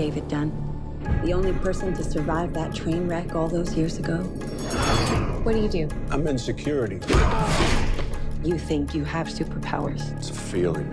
[0.00, 0.50] David Dunn?
[1.22, 4.16] The only person to survive that train wreck all those years ago?
[5.42, 5.90] What do you do?
[6.08, 6.98] I'm in security.
[8.42, 10.16] You think you have superpowers.
[10.16, 10.88] It's a feeling,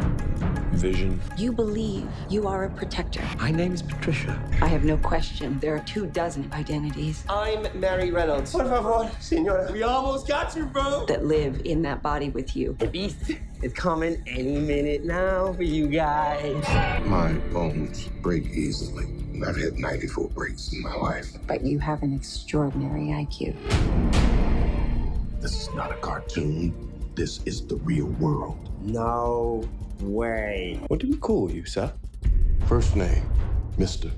[0.73, 1.21] vision.
[1.37, 3.23] You believe you are a protector.
[3.39, 4.37] My name's Patricia.
[4.61, 8.51] I have no question there are two dozen identities I'm Mary Reynolds.
[8.51, 9.71] Por favor, senora.
[9.71, 11.05] We almost got you, bro.
[11.05, 12.75] that live in that body with you.
[12.77, 13.31] The beast
[13.61, 16.63] is coming any minute now for you guys.
[17.05, 19.05] My bones break easily.
[19.05, 21.37] and I've had 94 breaks in my life.
[21.47, 23.55] But you have an extraordinary IQ.
[25.41, 26.73] This is not a cartoon.
[27.15, 28.57] This is the real world.
[28.81, 29.67] No
[30.01, 30.79] way.
[30.87, 31.91] What do we call you, sir?
[32.67, 33.23] First name,
[33.77, 34.11] Mr.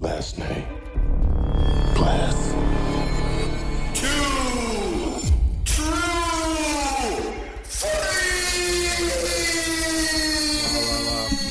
[0.00, 0.66] Last name,
[1.94, 2.55] Glass.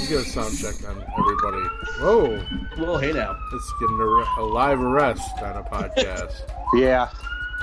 [0.06, 1.68] You get a sound check on everybody.
[2.00, 2.40] Whoa,
[2.78, 3.40] Well, hey now.
[3.52, 6.44] let's get an ar- a live arrest on a podcast.
[6.76, 7.10] Yeah,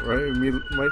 [0.05, 0.33] right?
[0.41, 0.91] We might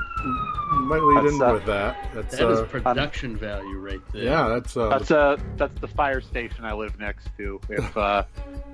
[0.72, 2.10] might lead That's, into uh, with that.
[2.14, 4.22] That's That is uh, production value right there.
[4.22, 7.60] yeah, that's uh, that's uh that's the fire station I live next to.
[7.68, 8.22] If uh,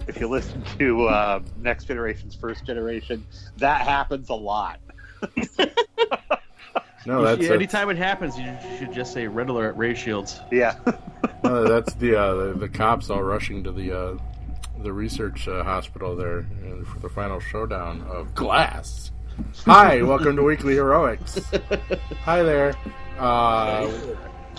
[0.07, 4.81] if you listen to uh, Next Generation's First Generation, that happens a lot.
[7.07, 9.95] no, You that's should- uh, anytime it happens, you should just say red alert, Ray
[9.95, 10.41] Shields.
[10.51, 10.75] Yeah,
[11.45, 14.17] no, that's the, uh, the the cops all rushing to the uh,
[14.83, 19.11] the research uh, hospital there uh, for the final showdown of Glass.
[19.65, 21.39] Hi, welcome to Weekly Heroics.
[22.25, 22.75] Hi there.
[23.19, 23.91] Uh,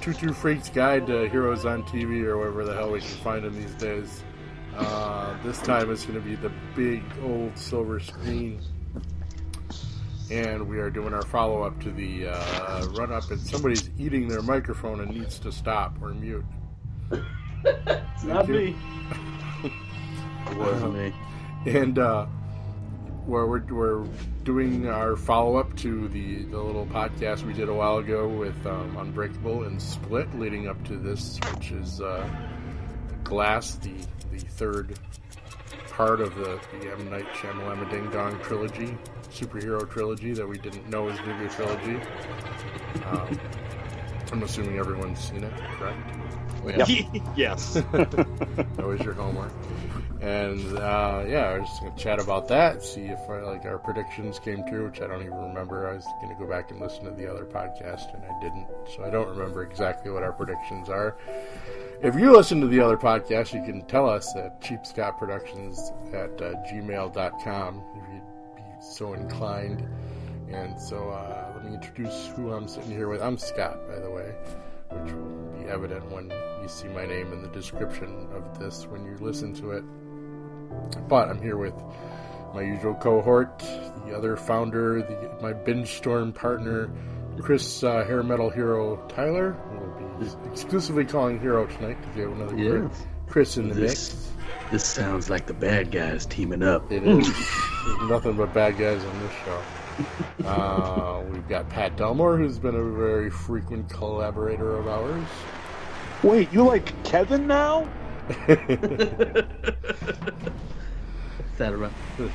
[0.02, 3.44] Two Two Freaks Guide to Heroes on TV or whatever the hell we can find
[3.44, 4.24] them these days.
[4.76, 8.62] Uh, this time it's going to be the big old silver screen.
[10.30, 14.28] And we are doing our follow up to the uh, run up, and somebody's eating
[14.28, 16.46] their microphone and needs to stop or mute.
[17.64, 18.76] It's not me.
[19.64, 21.14] it wasn't me.
[21.66, 22.26] and uh,
[23.26, 24.06] where we're, we're
[24.44, 28.66] doing our follow up to the, the little podcast we did a while ago with
[28.66, 32.28] um, Unbreakable and Split, leading up to this, which is uh,
[33.24, 33.94] Glass, the
[34.32, 35.00] the third
[35.90, 38.98] part of the, the M Night Shyamalan Ding Dong trilogy,
[39.32, 42.00] superhero trilogy that we didn't know was going to be a trilogy.
[43.06, 43.40] Um,
[44.32, 46.00] I'm assuming everyone's seen it, correct?
[47.36, 47.74] yes.
[47.94, 49.54] that was your homework.
[50.22, 53.78] And uh, yeah, I was just gonna chat about that, see if uh, like our
[53.78, 55.88] predictions came true, which I don't even remember.
[55.88, 59.04] I was gonna go back and listen to the other podcast, and I didn't, so
[59.06, 61.18] I don't remember exactly what our predictions are.
[62.02, 65.78] If you listen to the other podcast, you can tell us at cheapscottproductions
[66.14, 67.97] at uh, gmail.com if you'd be
[68.96, 69.88] so inclined.
[70.50, 73.22] And so uh, let me introduce who I'm sitting here with.
[73.22, 74.34] I'm Scott, by the way,
[74.92, 76.32] which will be evident when
[76.62, 79.84] you see my name in the description of this when you listen to it.
[81.08, 81.74] But I'm here with
[82.54, 86.90] my usual cohort, the other founder, the, my binge storm partner,
[87.42, 89.56] Chris uh, Hair Metal Hero Tyler.
[89.72, 93.06] We'll be exclusively calling Hero tonight because we have another Yes.
[93.28, 94.32] Chris- Chris in the This, mix.
[94.72, 96.90] this sounds like the bad guys teaming up.
[96.92, 99.62] It is There's nothing but bad guys on this show.
[100.48, 105.26] Uh, we've got Pat Delmore, who's been a very frequent collaborator of ours.
[106.24, 107.84] Wait, you like Kevin now?
[108.46, 108.68] What's
[111.58, 111.92] that about?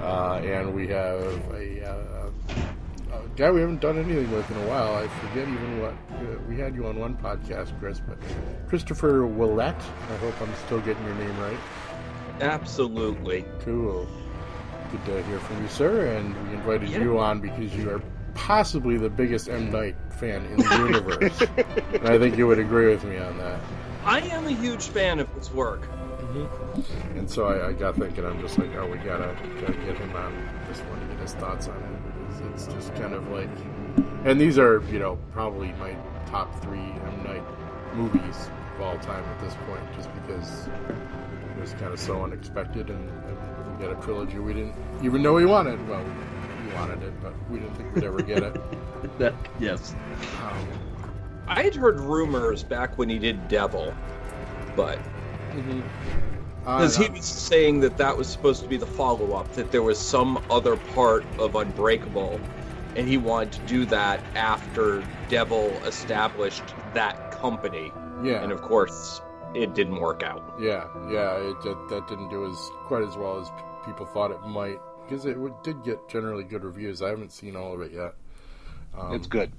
[0.00, 1.20] Uh, and we have
[1.52, 2.30] a, uh,
[3.36, 4.94] guy we haven't done anything with in a while.
[4.94, 8.18] I forget even what uh, we had you on one podcast, Chris, but
[8.68, 9.80] Christopher Ouellette.
[10.10, 11.58] I hope I'm still getting your name right.
[12.40, 13.44] Absolutely.
[13.60, 14.06] Cool.
[14.90, 16.06] Good to hear from you, sir.
[16.16, 18.02] And we invited you on because you are
[18.34, 21.40] possibly the biggest M Night fan in the universe,
[21.94, 23.60] and I think you would agree with me on that.
[24.04, 25.88] I am a huge fan of his work.
[27.14, 30.14] And so I, I got thinking, I'm just like, oh, we gotta gotta get him
[30.14, 31.95] on this one to get his thoughts on it
[32.52, 33.48] it's just kind of like,
[34.24, 35.94] and these are you know probably my
[36.26, 37.42] top three M Night
[37.94, 40.68] movies of all time at this point, just because
[41.56, 45.22] it was kind of so unexpected, and, and we got a trilogy we didn't even
[45.22, 45.86] know we wanted.
[45.88, 46.04] Well,
[46.66, 48.60] we wanted it, but we didn't think we'd ever get it.
[49.18, 49.94] That, yes.
[50.42, 50.66] Um,
[51.46, 53.94] I had heard rumors back when he did Devil,
[54.74, 54.98] but
[55.52, 55.82] mhm.
[56.66, 59.98] Because he was saying that that was supposed to be the follow-up, that there was
[59.98, 62.40] some other part of Unbreakable,
[62.96, 67.92] and he wanted to do that after Devil established that company,
[68.24, 69.20] yeah, and of course,
[69.54, 70.42] it didn't work out.
[70.58, 73.54] Yeah, yeah, it, that, that didn't do as quite as well as p-
[73.86, 77.00] people thought it might because it w- did get generally good reviews.
[77.00, 78.14] I haven't seen all of it yet.
[78.98, 79.52] Um, It's good.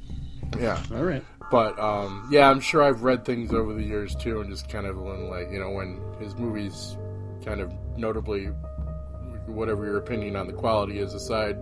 [0.60, 0.82] Yeah.
[0.92, 1.24] All right.
[1.50, 4.86] But um, yeah, I'm sure I've read things over the years too, and just kind
[4.86, 6.98] of when like you know when his movies,
[7.46, 8.46] kind of notably,
[9.46, 11.58] whatever your opinion on the quality is aside,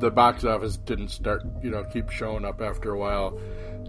[0.00, 3.38] the box office didn't start you know keep showing up after a while.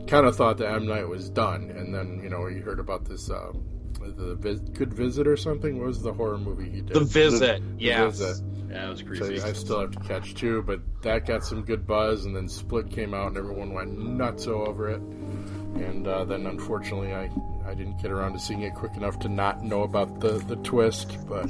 [0.07, 3.05] Kind of thought that M Night was done, and then you know you heard about
[3.05, 3.29] this.
[3.29, 3.65] Um,
[4.11, 5.77] the vis- Good Visit or something.
[5.79, 6.93] What was the horror movie he did?
[6.93, 7.99] The Visit, yeah.
[8.01, 8.17] The yes.
[8.19, 8.43] Visit.
[8.69, 9.47] Yeah, it was So.
[9.47, 12.89] I still have to catch two, but that got some good buzz, and then Split
[12.89, 14.99] came out, and everyone went nuts over it.
[14.99, 17.29] And uh, then, unfortunately, I
[17.65, 20.55] I didn't get around to seeing it quick enough to not know about the the
[20.57, 21.49] twist, but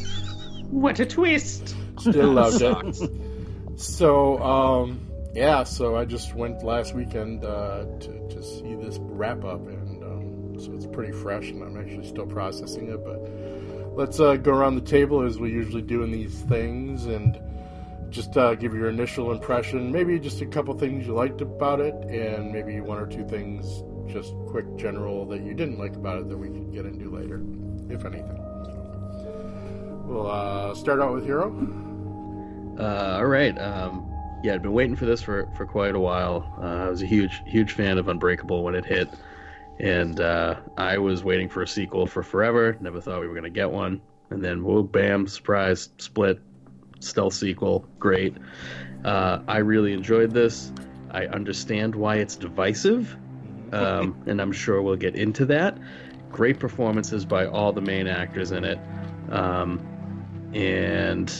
[0.69, 1.75] What a twist!
[1.99, 3.79] still loved it.
[3.79, 4.99] So um,
[5.33, 9.77] yeah, so I just went last weekend uh, to to see this wrap up, and
[9.77, 9.84] so it's
[10.95, 13.19] pretty fresh, and I'm actually still processing it, but.
[13.95, 17.39] Let's uh, go around the table as we usually do in these things, and
[18.09, 19.89] just uh, give your initial impression.
[19.89, 23.83] Maybe just a couple things you liked about it, and maybe one or two things,
[24.11, 27.41] just quick general, that you didn't like about it that we could get into later,
[27.89, 28.37] if anything.
[30.05, 31.55] We'll uh, start out with Hero.
[32.77, 33.57] Uh, all right.
[33.57, 34.11] Um,
[34.43, 36.53] yeah, I'd been waiting for this for, for quite a while.
[36.61, 39.09] Uh, I was a huge huge fan of Unbreakable when it hit,
[39.79, 42.77] and uh, I was waiting for a sequel for forever.
[42.79, 46.39] Never thought we were gonna get one, and then whoa, bam, surprise, split,
[46.99, 48.35] stealth sequel, great.
[49.03, 50.71] Uh, I really enjoyed this.
[51.11, 53.15] I understand why it's divisive,
[53.71, 55.77] um, and I'm sure we'll get into that.
[56.31, 58.79] Great performances by all the main actors in it,
[59.29, 59.85] um,
[60.53, 61.31] and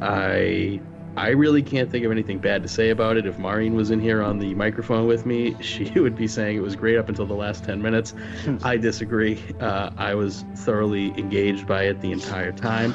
[0.00, 0.80] I
[1.16, 3.26] I really can't think of anything bad to say about it.
[3.26, 6.62] If Maureen was in here on the microphone with me, she would be saying it
[6.62, 8.14] was great up until the last 10 minutes.
[8.62, 9.42] I disagree.
[9.60, 12.94] Uh, I was thoroughly engaged by it the entire time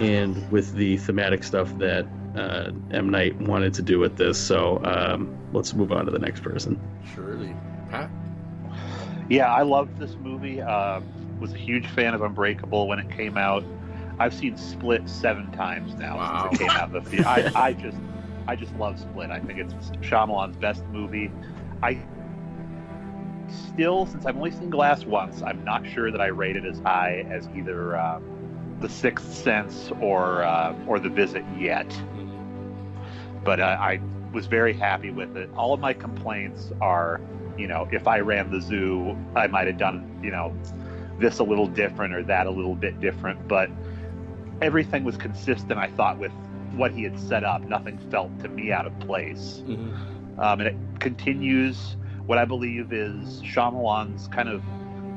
[0.00, 2.06] and with the thematic stuff that
[2.36, 3.10] uh, M.
[3.10, 4.38] Night wanted to do with this.
[4.38, 6.80] So um, let's move on to the next person.
[7.14, 7.54] Surely.
[7.90, 8.10] Pat?
[9.28, 10.60] Yeah, I loved this movie.
[10.60, 11.04] Um,
[11.40, 13.64] was a huge fan of Unbreakable when it came out.
[14.20, 16.48] I've seen Split seven times now Wow.
[16.50, 16.92] since it came out.
[16.92, 17.26] The theater.
[17.28, 17.96] I, I just,
[18.46, 19.30] I just love Split.
[19.30, 19.72] I think it's
[20.02, 21.32] Shyamalan's best movie.
[21.82, 21.98] I
[23.48, 26.78] still, since I've only seen Glass once, I'm not sure that I rate it as
[26.80, 31.86] high as either um, The Sixth Sense or uh, or The Visit yet.
[33.42, 34.00] But uh, I
[34.32, 35.48] was very happy with it.
[35.56, 37.20] All of my complaints are,
[37.56, 40.54] you know, if I ran the zoo, I might have done, you know,
[41.18, 43.48] this a little different or that a little bit different.
[43.48, 43.70] But
[44.62, 46.32] everything was consistent, I thought, with
[46.72, 47.62] what he had set up.
[47.62, 49.62] Nothing felt to me out of place.
[50.38, 51.96] Um, and it continues
[52.26, 54.62] what I believe is Shyamalan's kind of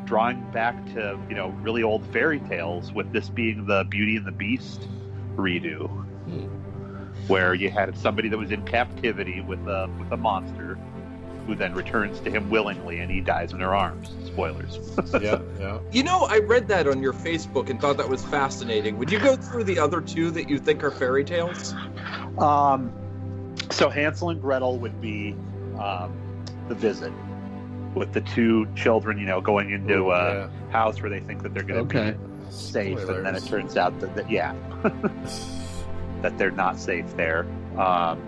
[0.06, 4.26] drawing back to, you know, really old fairy tales, with this being the Beauty and
[4.26, 4.88] the Beast
[5.36, 5.90] redo
[7.28, 10.78] where you had somebody that was in captivity with a with a monster
[11.46, 14.12] who then returns to him willingly and he dies in her arms.
[14.26, 14.80] Spoilers.
[15.22, 15.80] yeah, yeah.
[15.92, 18.98] You know, I read that on your Facebook and thought that was fascinating.
[18.98, 21.74] Would you go through the other two that you think are fairy tales?
[22.38, 22.92] Um,
[23.72, 25.36] so Hansel and Gretel would be
[25.80, 26.14] um,
[26.68, 27.12] the visit
[27.96, 31.64] with the two children, you know, going into a house where they think that they're
[31.64, 32.12] going to Okay.
[32.18, 34.56] be safe, and then it turns out that, that yeah,
[36.22, 37.46] that they're not safe there.
[37.78, 38.20] Um,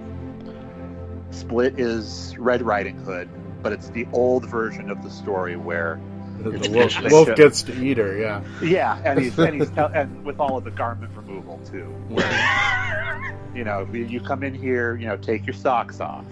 [1.32, 3.30] Split is Red Riding Hood,
[3.62, 6.00] but it's the old version of the story where
[6.40, 8.44] The, It's wolf, wolf gets to eat her, yeah.
[8.62, 11.86] yeah, and he's and he's tell, and with all of the garment removal too.
[12.10, 16.26] Where, you know, you- come in here, you know, take your socks off.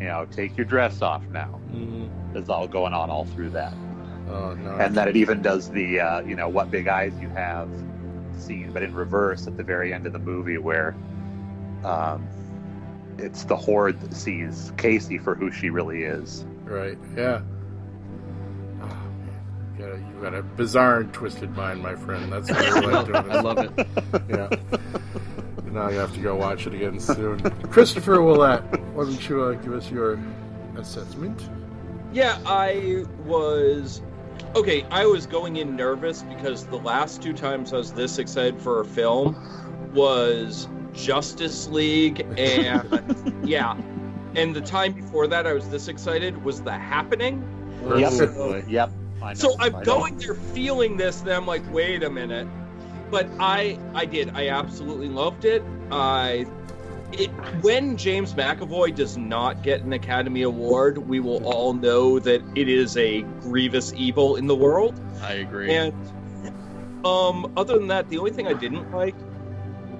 [0.00, 1.58] You know, take your dress off now.
[1.72, 2.10] Mhm.
[2.36, 3.72] It's all going on all through that,
[4.28, 4.72] Oh, no.
[4.76, 7.68] and then it even does the uh, you know what big eyes you have
[8.36, 10.94] scene, but in reverse at the very end of the movie where
[11.82, 12.26] um,
[13.18, 16.44] it's the horde that sees Casey for who she really is.
[16.64, 17.42] Right, yeah.
[18.80, 19.74] Oh, man.
[19.78, 22.32] You got, a, you got a bizarre and twisted mind, my friend.
[22.32, 23.16] That's what I like doing.
[23.30, 23.88] I love it.
[24.28, 24.48] Yeah.
[25.76, 27.38] Now you have to go watch it again soon.
[27.70, 28.62] Christopher Ouellette,
[28.94, 30.18] why don't you uh, give us your
[30.76, 31.50] assessment?
[32.14, 34.00] Yeah, I was
[34.54, 34.84] okay.
[34.90, 38.80] I was going in nervous because the last two times I was this excited for
[38.80, 39.36] a film
[39.92, 40.66] was
[40.96, 43.76] Justice League and yeah,
[44.34, 47.44] and the time before that I was this excited was The Happening.
[47.96, 48.90] Yep, yep.
[49.20, 49.34] Know.
[49.34, 49.84] So I'm I know.
[49.84, 52.48] going there feeling this, and I'm like, wait a minute.
[53.10, 54.32] But I, I did.
[54.34, 55.62] I absolutely loved it.
[55.90, 56.46] I,
[57.12, 57.28] it
[57.62, 62.68] when James McAvoy does not get an Academy Award, we will all know that it
[62.68, 65.00] is a grievous evil in the world.
[65.22, 65.72] I agree.
[65.72, 65.94] And
[67.06, 69.14] um, other than that, the only thing I didn't like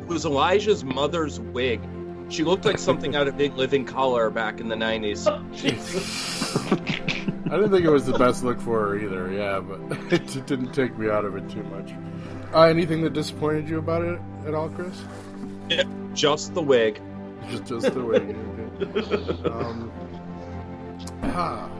[0.07, 1.81] was Elijah's mother's wig.
[2.29, 5.27] She looked like something out of Big Living Color back in the '90s.
[7.47, 9.33] I didn't think it was the best look for her either.
[9.33, 9.81] Yeah, but
[10.13, 11.93] it didn't take me out of it too much.
[12.53, 15.05] Uh, anything that disappointed you about it at all, Chris?
[16.15, 17.01] Just the wig.
[17.51, 18.37] Just, just the wig.
[19.47, 19.93] um,
[21.23, 21.71] ah.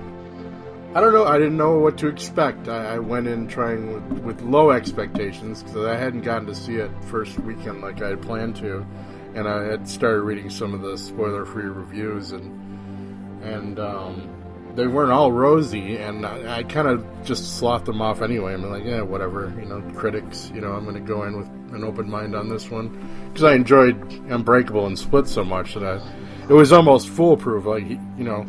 [0.97, 1.27] I don't know.
[1.27, 2.69] I didn't know what to expect.
[2.69, 6.77] I, I went in trying with, with low expectations because I hadn't gotten to see
[6.77, 8.87] it first weekend like I had planned to,
[9.35, 15.13] and I had started reading some of the spoiler-free reviews, and and um, they weren't
[15.13, 18.55] all rosy, and I, I kind of just slothed them off anyway.
[18.55, 19.53] I'm like, yeah, whatever.
[19.61, 20.51] You know, critics.
[20.55, 23.45] You know, I'm going to go in with an open mind on this one because
[23.45, 24.01] I enjoyed
[24.31, 26.01] Unbreakable and Split so much that I,
[26.49, 27.67] it was almost foolproof.
[27.67, 28.47] Like, you know.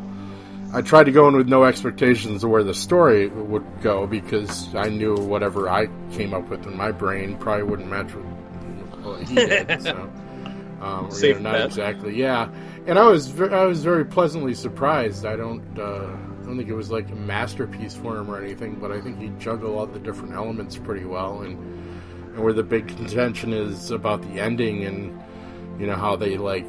[0.73, 4.73] I tried to go in with no expectations of where the story would go because
[4.75, 8.25] I knew whatever I came up with in my brain probably wouldn't match with
[9.03, 9.81] what he did.
[9.81, 10.11] so,
[10.81, 11.65] um, Safe you know, not bet.
[11.67, 12.49] exactly, yeah.
[12.85, 15.25] And I was ve- I was very pleasantly surprised.
[15.25, 16.05] I don't uh,
[16.41, 19.19] I don't think it was like a masterpiece for him or anything, but I think
[19.19, 21.57] he juggled all the different elements pretty well, and
[22.33, 25.17] and where the big contention is about the ending and
[25.79, 26.65] you know how they like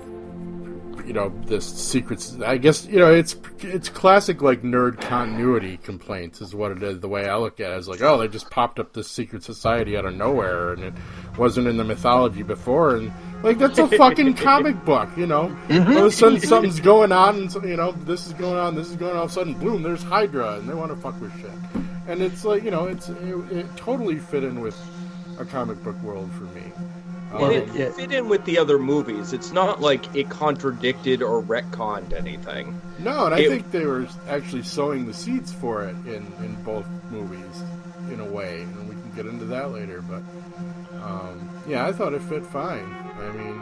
[1.07, 6.41] you know this secrets i guess you know it's it's classic like nerd continuity complaints
[6.41, 7.79] is what it is the way i look at it.
[7.79, 10.95] Is like oh they just popped up this secret society out of nowhere and it
[11.37, 12.97] wasn't in the mythology before.
[12.97, 13.13] And
[13.43, 15.49] like that's a fucking comic book you know?
[15.69, 15.93] Mm-hmm.
[15.93, 18.75] All of a sudden something's going on and so- you know this is going on
[18.75, 19.19] this is going on.
[19.19, 21.51] All of a sudden boom there's hydra and they want to fuck with shit.
[22.07, 24.79] And it's like you know it's it, it totally fit in with
[25.39, 26.73] a comic book world for me
[27.33, 29.33] And Um, it fit in with the other movies.
[29.35, 32.81] It's not like it contradicted or retconned anything.
[32.99, 36.57] No, and I It- think they were actually sowing the seeds for it in, in
[36.65, 37.63] both movies,
[38.11, 40.03] in a way, and we can get into that later.
[40.09, 40.23] But
[41.05, 42.87] um, yeah, I thought it fit fine.
[43.21, 43.61] I mean,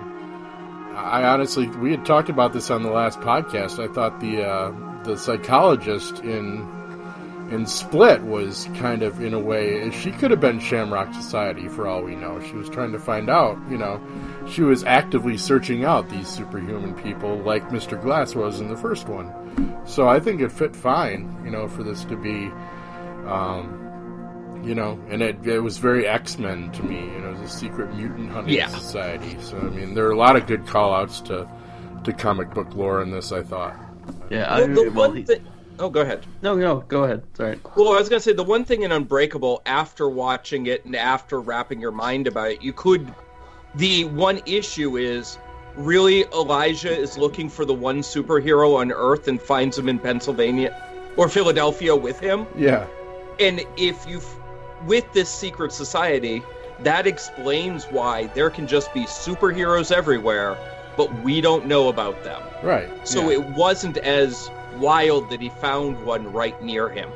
[0.97, 3.83] I honestly, we had talked about this on the last podcast.
[3.83, 4.73] I thought the uh,
[5.05, 6.67] the psychologist in
[7.51, 11.87] in Split was kind of in a way she could have been Shamrock Society for
[11.87, 12.41] all we know.
[12.41, 14.01] She was trying to find out, you know,
[14.49, 18.01] she was actively searching out these superhuman people like Mr.
[18.01, 19.33] Glass was in the first one.
[19.87, 22.51] So I think it fit fine, you know, for this to be
[23.27, 23.83] um,
[24.65, 26.97] you know, and it, it was very X Men to me.
[27.01, 28.69] You know, it was a secret mutant hunting Yeah.
[28.69, 29.37] society.
[29.41, 31.49] So I mean, there are a lot of good call outs to
[32.05, 33.31] to comic book lore in this.
[33.33, 33.77] I thought.
[34.31, 35.45] Yeah, I, Well, the well, one he- thing.
[35.79, 36.25] Oh, go ahead.
[36.43, 37.23] no, no, go ahead.
[37.35, 37.59] Sorry.
[37.77, 40.97] Well, I was going to say the one thing in Unbreakable, after watching it and
[40.97, 43.13] after wrapping your mind about it, you could.
[43.75, 45.39] The one issue is
[45.77, 50.75] really Elijah is looking for the one superhero on Earth and finds him in Pennsylvania
[51.17, 52.47] or Philadelphia with him.
[52.57, 52.87] Yeah.
[53.39, 54.23] And if you,
[54.87, 56.43] with this secret society,
[56.81, 60.57] that explains why there can just be superheroes everywhere,
[60.97, 62.43] but we don't know about them.
[62.63, 62.89] Right.
[63.07, 63.39] So yeah.
[63.39, 67.11] it wasn't as wild that he found one right near him.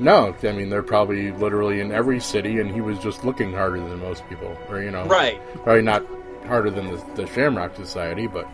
[0.00, 3.80] No, I mean they're probably literally in every city, and he was just looking harder
[3.80, 5.40] than most people, or you know, Right.
[5.64, 6.04] Probably not
[6.46, 8.46] harder than the, the Shamrock Society, but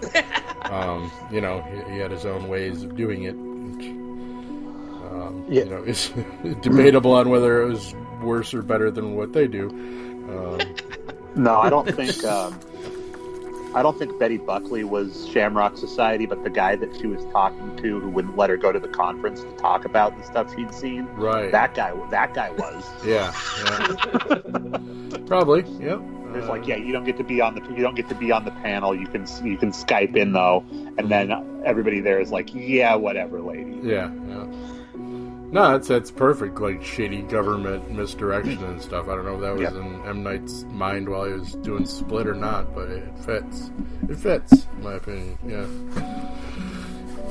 [0.72, 3.34] um, you know, he, he had his own ways of doing it.
[3.34, 3.86] which,
[5.12, 5.64] Um, Yeah.
[5.64, 6.08] You know, it's
[6.62, 9.68] debatable on whether it was worse or better than what they do.
[9.68, 10.60] Um,
[11.36, 12.24] No, I don't think.
[13.74, 17.76] I don't think Betty Buckley was Shamrock Society, but the guy that she was talking
[17.78, 20.72] to, who wouldn't let her go to the conference to talk about the stuff she'd
[20.72, 21.50] seen, right.
[21.50, 21.92] that guy.
[22.10, 22.84] That guy was.
[23.04, 23.34] yeah.
[23.64, 25.18] yeah.
[25.26, 25.62] probably.
[25.84, 26.02] Yep.
[26.32, 28.14] There's Uh, like, yeah, you don't get to be on the you don't get to
[28.14, 28.94] be on the panel.
[28.94, 30.64] You can you can Skype in though,
[30.98, 31.32] and then
[31.64, 33.78] everybody there is like, yeah, whatever, lady.
[33.82, 34.46] Yeah, yeah.
[35.54, 36.60] No, that's that's perfect.
[36.60, 39.06] Like shady government misdirection and stuff.
[39.08, 39.80] I don't know if that was Yeah.
[39.80, 43.70] in M Night's mind while he was doing Split or not, but it fits.
[44.08, 45.38] It fits, in my opinion.
[45.46, 45.66] Yeah.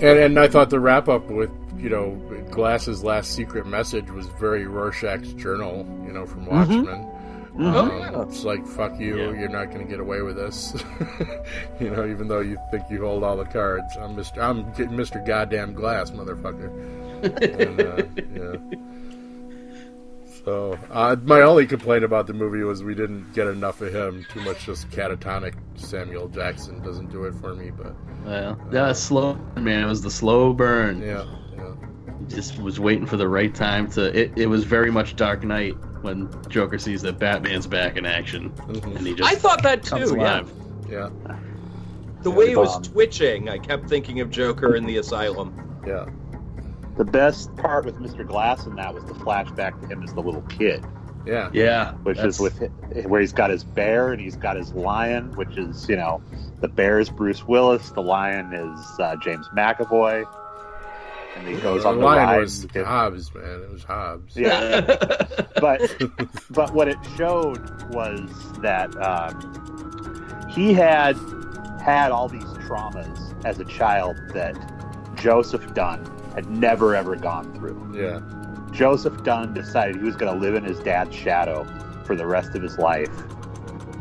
[0.01, 2.11] And and I thought the wrap up with you know
[2.49, 5.85] Glass's last secret message was very Rorschach's journal.
[6.07, 6.87] You know from Watchmen.
[6.87, 7.09] Um,
[7.59, 8.21] Oh, yeah.
[8.23, 9.15] It's like fuck you.
[9.17, 9.39] Yeah.
[9.41, 10.73] You're not going to get away with this.
[11.79, 14.41] you know, even though you think you hold all the cards, I'm Mr.
[14.41, 15.23] I'm getting Mr.
[15.23, 16.71] Goddamn Glass, motherfucker.
[17.23, 18.03] And, uh,
[18.35, 18.77] yeah.
[20.45, 24.25] So uh, my only complaint about the movie was we didn't get enough of him.
[24.33, 27.69] Too much just catatonic Samuel Jackson doesn't do it for me.
[27.71, 29.83] But Well, yeah, slow man.
[29.83, 31.01] It was the slow burn.
[31.01, 31.23] yeah,
[31.55, 31.73] yeah.
[32.27, 34.17] Just was waiting for the right time to.
[34.17, 38.49] It, it was very much Dark Knight when Joker sees that Batman's back in action,
[38.67, 38.97] Mhm.
[38.97, 39.95] and he just I thought that too.
[39.97, 40.05] Yeah.
[40.41, 40.51] alive.
[40.89, 41.09] yeah,
[42.21, 45.53] The way it was twitching, I kept thinking of Joker in the asylum.
[45.87, 46.05] yeah.
[46.97, 48.25] The best part with Mr.
[48.25, 50.85] Glass in that was the flashback to him as the little kid.
[51.25, 51.49] Yeah.
[51.53, 55.31] Yeah, which that's- is with where he's got his bear and he's got his lion,
[55.35, 56.21] which is you know
[56.61, 60.25] the bear is Bruce Willis, the lion is uh, James McAvoy,
[61.37, 62.39] and he goes the on the line ride.
[62.41, 63.61] was and- Hobbes, man.
[63.63, 64.35] It was Hobbes.
[64.35, 64.81] Yeah,
[65.61, 65.95] but
[66.51, 67.59] but what it showed
[67.93, 68.29] was
[68.61, 71.17] that um, he had
[71.81, 74.55] had all these traumas as a child that
[75.15, 77.91] Joseph Dunn had never ever gone through.
[77.93, 78.21] Yeah.
[78.71, 81.65] Joseph Dunn decided he was going to live in his dad's shadow
[82.05, 83.11] for the rest of his life.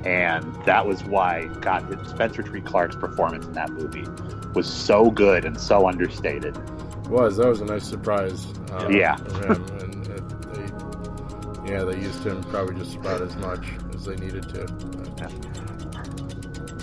[0.04, 4.06] And that was why God, Spencer Treat Clark's performance in that movie
[4.54, 6.56] was so good and so understated.
[6.56, 8.46] It was that was a nice surprise.
[8.72, 9.16] Uh, Yeah.
[9.18, 14.48] and it, they, yeah, they used him probably just about as much as they needed
[14.50, 14.66] to.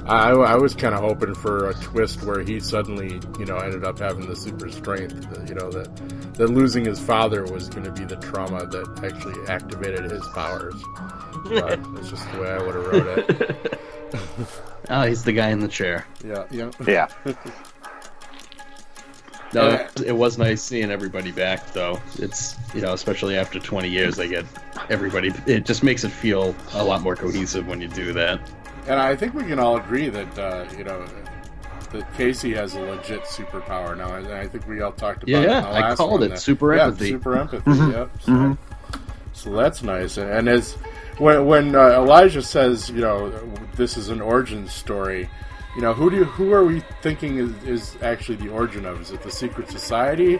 [0.09, 3.83] I, I was kind of hoping for a twist where he suddenly, you know, ended
[3.83, 5.29] up having the super strength.
[5.29, 5.95] that, You know that
[6.35, 10.73] that losing his father was going to be the trauma that actually activated his powers.
[11.45, 13.79] But that's just the way I would have wrote it.
[14.89, 16.07] oh, he's the guy in the chair.
[16.25, 17.07] Yeah, yeah, Yeah.
[19.51, 19.87] No, Yeah.
[20.05, 21.99] it was nice seeing everybody back, though.
[22.19, 24.45] It's you know, especially after 20 years, they get
[24.91, 25.31] everybody.
[25.47, 28.39] It just makes it feel a lot more cohesive when you do that.
[28.89, 31.05] And I think we can all agree that uh, you know
[31.91, 34.15] that Casey has a legit superpower now.
[34.15, 36.29] And I think we all talked about Yeah, it in yeah, the I called it
[36.29, 37.09] that- super yeah, empathy.
[37.09, 37.71] super empathy.
[37.71, 38.11] Yep.
[38.21, 38.57] So,
[39.33, 40.17] so that's nice.
[40.17, 40.73] And, and as
[41.19, 43.29] when when uh, Elijah says, you know,
[43.75, 45.29] this is an origin story.
[45.75, 48.99] You know, who do you, who are we thinking is, is actually the origin of?
[49.01, 50.39] Is it the secret society,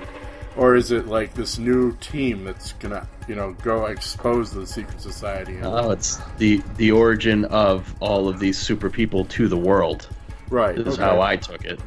[0.59, 4.99] or is it like this new team that's gonna, you know, go expose the secret
[5.01, 5.55] society?
[5.55, 10.07] And, Oh, it's the the origin of all of these super people to the world.
[10.49, 10.77] right.
[10.77, 11.01] Is okay.
[11.01, 11.79] how I took it.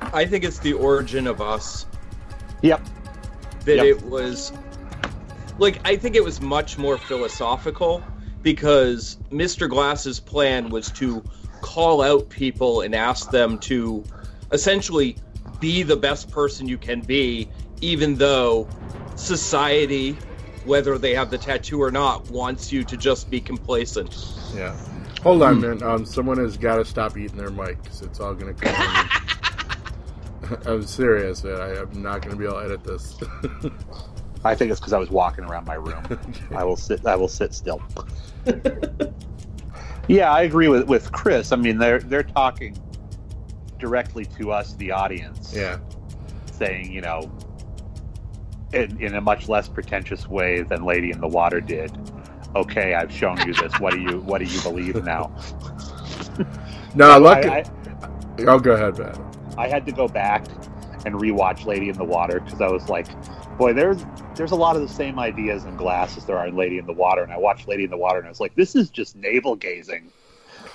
[0.00, 1.84] I think it's the origin of us.
[2.62, 2.80] Yep.
[3.66, 3.84] That Yep.
[3.86, 4.52] it was
[5.58, 8.02] like I think it was much more philosophical
[8.42, 9.68] because Mr.
[9.68, 11.22] Glass's plan was to
[11.60, 14.02] call out people and ask them to
[14.52, 15.16] essentially
[15.60, 17.48] be the best person you can be,
[17.80, 18.68] even though
[19.16, 20.12] society,
[20.64, 24.34] whether they have the tattoo or not, wants you to just be complacent.
[24.54, 24.76] Yeah.
[25.22, 25.82] Hold on, man.
[25.82, 29.08] Um, someone has got to stop eating their mic because it's all going to come.
[30.66, 31.60] I'm serious, man.
[31.60, 33.16] I, I'm not going to be able to edit this.
[34.44, 36.04] I think it's because I was walking around my room.
[36.54, 37.04] I will sit.
[37.04, 37.82] I will sit still.
[40.06, 41.50] yeah, I agree with with Chris.
[41.50, 42.76] I mean, they're they're talking
[43.78, 45.52] directly to us, the audience.
[45.54, 45.78] yeah.
[46.52, 47.30] saying, you know,
[48.76, 51.90] in, in a much less pretentious way than Lady in the Water did.
[52.54, 53.78] Okay, I've shown you this.
[53.80, 55.34] What do you What do you believe now?
[56.96, 57.44] No, look.
[57.44, 57.64] I, I,
[58.46, 59.54] oh, go ahead, man.
[59.58, 60.46] I had to go back
[61.04, 63.06] and rewatch Lady in the Water because I was like,
[63.58, 64.02] boy, there's
[64.34, 66.86] there's a lot of the same ideas in Glass as there are in Lady in
[66.86, 67.22] the Water.
[67.22, 69.56] And I watched Lady in the Water and I was like, this is just navel
[69.56, 70.10] gazing.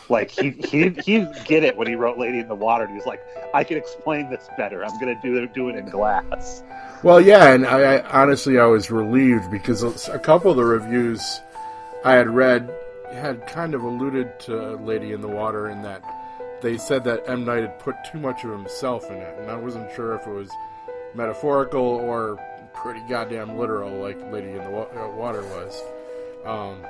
[0.10, 2.84] Like he he he get it when he wrote Lady in the Water.
[2.84, 3.22] And he was like,
[3.54, 4.86] I can explain this better.
[4.86, 6.64] I'm gonna do do it in Glass.
[7.04, 11.42] Well, yeah, and I, I honestly I was relieved because a couple of the reviews
[12.06, 12.72] I had read
[13.12, 16.04] had kind of alluded to Lady in the Water in that
[16.62, 19.56] they said that M Night had put too much of himself in it, and I
[19.56, 20.52] wasn't sure if it was
[21.16, 22.38] metaphorical or
[22.76, 25.84] pretty goddamn literal, like Lady in the uh, Water was.
[26.46, 26.86] Um,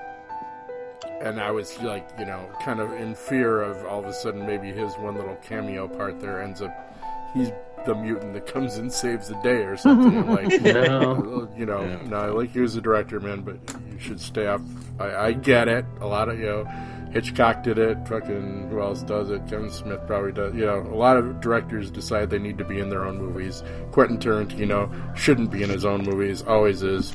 [1.21, 4.45] and I was like, you know, kind of in fear of all of a sudden
[4.45, 6.91] maybe his one little cameo part there ends up
[7.33, 7.51] he's
[7.85, 10.25] the mutant that comes and saves the day or something.
[10.35, 11.49] Like, No.
[11.57, 12.01] you know, Yeah.
[12.09, 13.55] no, I like you as a director, man, but
[13.91, 14.61] you should stay off.
[14.99, 15.85] I, I get it.
[15.99, 16.65] A lot of you know,
[17.11, 17.97] Hitchcock did it.
[18.07, 19.41] Fucking who else does it?
[19.49, 20.53] Kevin Smith probably does.
[20.55, 23.63] You know, a lot of directors decide they need to be in their own movies.
[23.91, 26.41] Quentin Tarantino shouldn't be in his own movies.
[26.43, 27.13] Always is.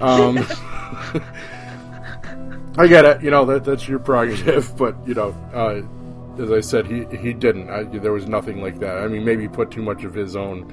[0.00, 0.38] Um,
[2.76, 3.22] I get it.
[3.22, 5.80] You know that that's your prerogative, but you know, uh,
[6.38, 7.70] as I said, he he didn't.
[7.70, 8.98] I, there was nothing like that.
[8.98, 10.72] I mean, maybe he put too much of his own,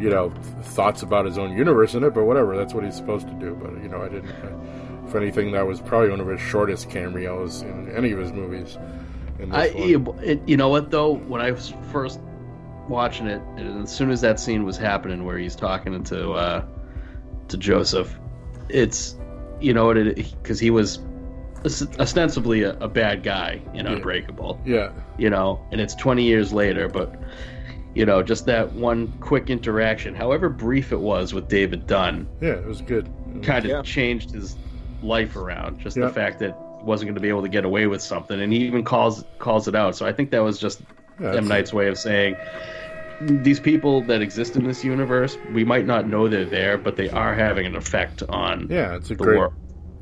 [0.00, 0.30] you know,
[0.62, 2.14] thoughts about his own universe in it.
[2.14, 3.54] But whatever, that's what he's supposed to do.
[3.54, 4.30] But you know, I didn't.
[4.30, 8.32] I, if anything, that was probably one of his shortest cameos in any of his
[8.32, 8.76] movies.
[9.52, 11.12] I, it, you know what though?
[11.12, 12.20] When I was first
[12.88, 16.64] watching it, and as soon as that scene was happening where he's talking to uh,
[17.48, 18.18] to Joseph,
[18.68, 19.16] it's
[19.60, 20.98] you know what it because he was
[21.64, 23.92] ostensibly a, a bad guy in Yeah.
[23.92, 27.14] Unbreakable, yeah, you know, and it's 20 years later, but
[27.94, 32.50] you know, just that one quick interaction, however brief it was with David Dunn, yeah,
[32.50, 33.08] it was good.
[33.42, 33.82] kind of Yeah.
[33.82, 34.56] changed his
[35.02, 35.80] life around.
[35.80, 36.06] Just Yeah.
[36.06, 38.52] the fact that he wasn't going to be able to get away with something, and
[38.52, 39.96] he even calls calls it out.
[39.96, 40.80] So I think that was just
[41.20, 42.36] Yeah, M that's- Night's way of saying
[43.20, 47.08] these people that exist in this universe, we might not know they're there, but they
[47.10, 49.54] are having an effect on Yeah, it's a the great, world.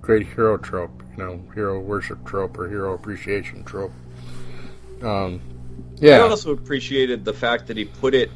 [0.07, 3.91] Great hero trope, you know, hero worship trope or hero appreciation trope.
[5.03, 5.41] Um,
[5.97, 6.19] yeah.
[6.19, 8.31] I also appreciated the fact that he put it,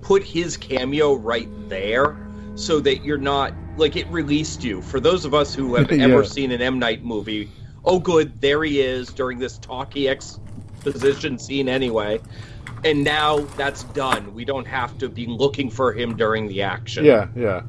[0.00, 2.16] put his cameo right there,
[2.56, 4.82] so that you're not like it released you.
[4.82, 6.04] For those of us who have Yeah.
[6.06, 7.48] ever seen an M Night movie,
[7.84, 12.20] oh good, there he is during this talky exposition scene anyway,
[12.84, 14.34] and now that's done.
[14.34, 17.04] We don't have to be looking for him during the action.
[17.04, 17.62] yeah, yeah.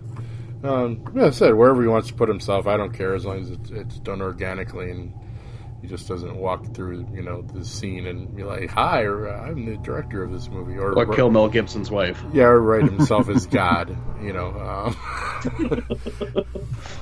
[0.63, 3.41] Um, yeah, I said wherever he wants to put himself, I don't care as long
[3.41, 5.13] as it's, it's done organically and
[5.83, 9.47] he just doesn't walk through, you know, the scene and be like, "Hi, or, uh,
[9.49, 12.23] I'm the director of this movie," or, Or kill Mel Gibson's wife.
[12.31, 13.89] Yeah, or write himself as God,
[14.23, 14.47] you know.
[14.47, 14.95] Um,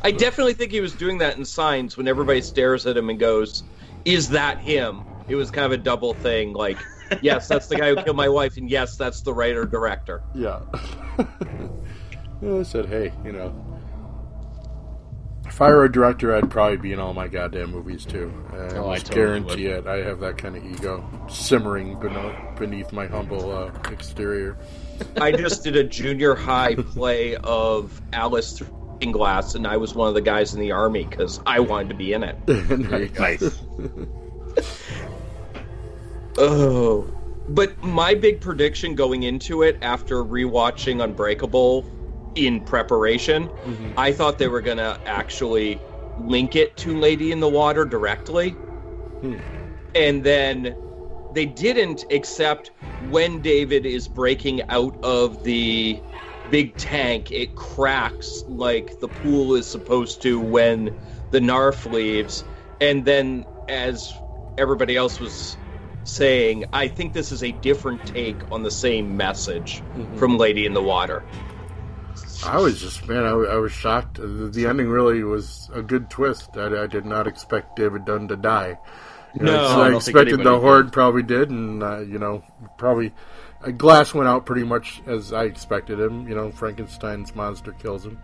[0.03, 3.19] I definitely think he was doing that in Signs when everybody stares at him and
[3.19, 3.61] goes,
[4.03, 6.53] "Is that him?" It was kind of a double thing.
[6.53, 6.79] Like,
[7.21, 10.23] yes, that's the guy who killed my wife, and yes, that's the writer director.
[10.33, 10.61] Yeah.
[12.41, 12.57] Yeah.
[12.57, 13.53] I said, hey, you know,
[15.45, 18.33] if I were a director, I'd probably be in all my goddamn movies too.
[18.51, 19.85] I Oh, I totally guarantee it.
[19.85, 24.57] I have that kind of ego simmering beneath, beneath my humble uh, exterior.
[25.17, 30.07] I just did a junior high play of Alice Through Glass, and I was one
[30.07, 32.37] of the guys in the army because I wanted to be in it.
[33.19, 33.61] nice.
[36.37, 37.07] Oh,
[37.49, 41.85] but my big prediction going into it after rewatching Unbreakable
[42.35, 43.91] in preparation, mm-hmm.
[43.97, 45.79] I thought they were gonna actually
[46.19, 49.37] link it to Lady in the Water directly, hmm.
[49.95, 50.75] and then
[51.33, 52.05] they didn't.
[52.09, 52.71] Except
[53.09, 56.01] when David is breaking out of the
[56.49, 60.97] big tank, it cracks like the pool is supposed to when
[61.31, 62.43] the Narf leaves,
[62.79, 64.13] and then as
[64.57, 65.57] everybody else was
[66.03, 70.17] saying, I think this is a different take on the same message mm-hmm.
[70.17, 71.23] from Lady in the Water.
[72.45, 74.15] I was just man, I, I was shocked.
[74.15, 76.57] The, the ending really was a good twist.
[76.57, 78.77] I, I did not expect David Dunn to die.
[79.33, 82.43] You know, No, so I I, expected the horde probably did, and uh, you know,
[82.77, 83.13] probably
[83.61, 86.27] a glass went out pretty much as I expected him.
[86.27, 88.17] You know, Frankenstein's monster kills him,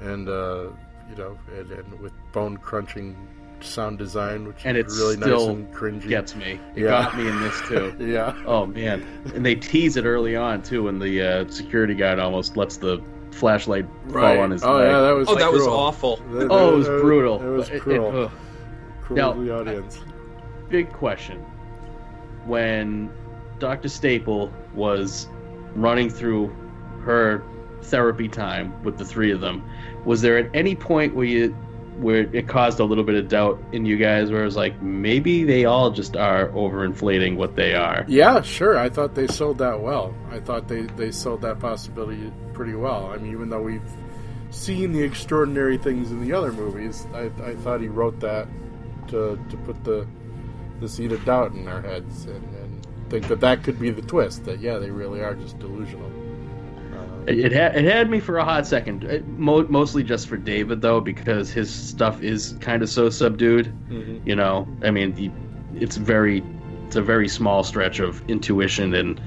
[0.00, 0.68] and uh,
[1.08, 3.16] you know, and, and with bone crunching
[3.60, 6.08] sound design, which And it's really nice and cringy.
[6.08, 6.58] Gets me.
[6.74, 6.88] It Yeah.
[7.04, 7.94] got me in this too.
[8.00, 9.06] yeah, Oh man!
[9.36, 13.00] And they tease it early on too, when the uh, security guard almost lets the
[13.32, 14.34] flashlight right.
[14.36, 14.90] fall on his oh leg.
[14.90, 16.16] yeah, that was Oh, that was awful.
[16.32, 17.42] That- oh, it was that- brutal.
[17.42, 18.30] It was It- it- cruel.
[19.02, 20.00] cruel Now, to the audience.
[20.68, 21.38] big question.
[22.46, 23.10] When
[23.58, 23.88] Dr.
[23.88, 25.28] Staple was
[25.74, 26.54] running through
[27.04, 27.42] her
[27.82, 29.62] therapy time with the three of them,
[30.04, 31.54] was there at any point where you
[31.98, 34.80] where it caused a little bit of doubt in you guys where it was like
[34.82, 38.04] maybe they all just are overinflating what they are?
[38.08, 38.78] Yeah, sure.
[38.78, 40.14] I thought they sold that well.
[40.30, 43.06] I thought they, they sold that possibility pretty well.
[43.12, 43.82] I mean, even though we've
[44.50, 48.48] seen the extraordinary things in the other movies, I, I thought he wrote that
[49.08, 50.06] to, to put the
[50.80, 54.02] the seed of doubt in our heads and, and think that that could be the
[54.02, 54.44] twist.
[54.44, 56.10] That yeah, they really are just delusional.
[56.92, 59.04] Uh, It, had it had me for a hot second.
[59.04, 63.72] It, mo- mostly just for David though, because his stuff is kind of so subdued.
[63.88, 64.20] mhm.
[64.26, 65.30] You know, I mean, the,
[65.74, 66.42] it's very,
[66.86, 69.20] it's a very small stretch of intuition and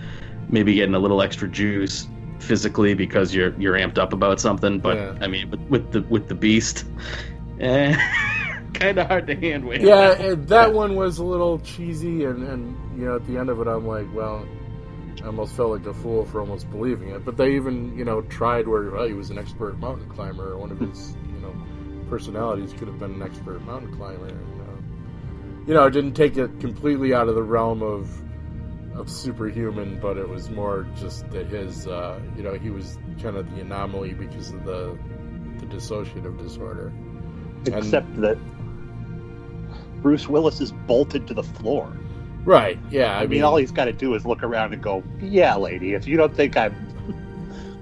[0.49, 2.07] maybe getting a little extra juice
[2.39, 4.79] physically because you're you're amped up about something.
[4.79, 5.17] But Yeah.
[5.21, 6.85] I mean, with, with the with the beast,
[7.59, 7.95] eh,
[8.73, 9.81] kind of hard to hand wave.
[9.81, 13.49] Yeah, and that one was a little cheesy, and, and you know, at the end
[13.49, 14.45] of it, I'm like, well,
[15.23, 17.25] I almost felt like a fool for almost believing it.
[17.25, 20.57] But they even, you know, tried where well, he was an expert mountain climber, or
[20.57, 21.55] one of his, you know,
[22.09, 24.27] personalities could have been an expert mountain climber.
[24.27, 28.09] And, uh, you know, it didn't take it completely out of the realm of
[28.97, 33.35] of superhuman, but it was more just that his, uh, you know, he was kind
[33.35, 34.97] of the anomaly because of the
[35.59, 36.87] the dissociative disorder.
[36.87, 38.37] And- Except that
[40.01, 41.91] Bruce Willis is bolted to the floor.
[42.43, 42.77] Right?
[42.91, 45.93] Yeah, I, mean, all he's got to do is look around and go, "Yeah, lady,
[45.93, 46.75] if you don't think I'm,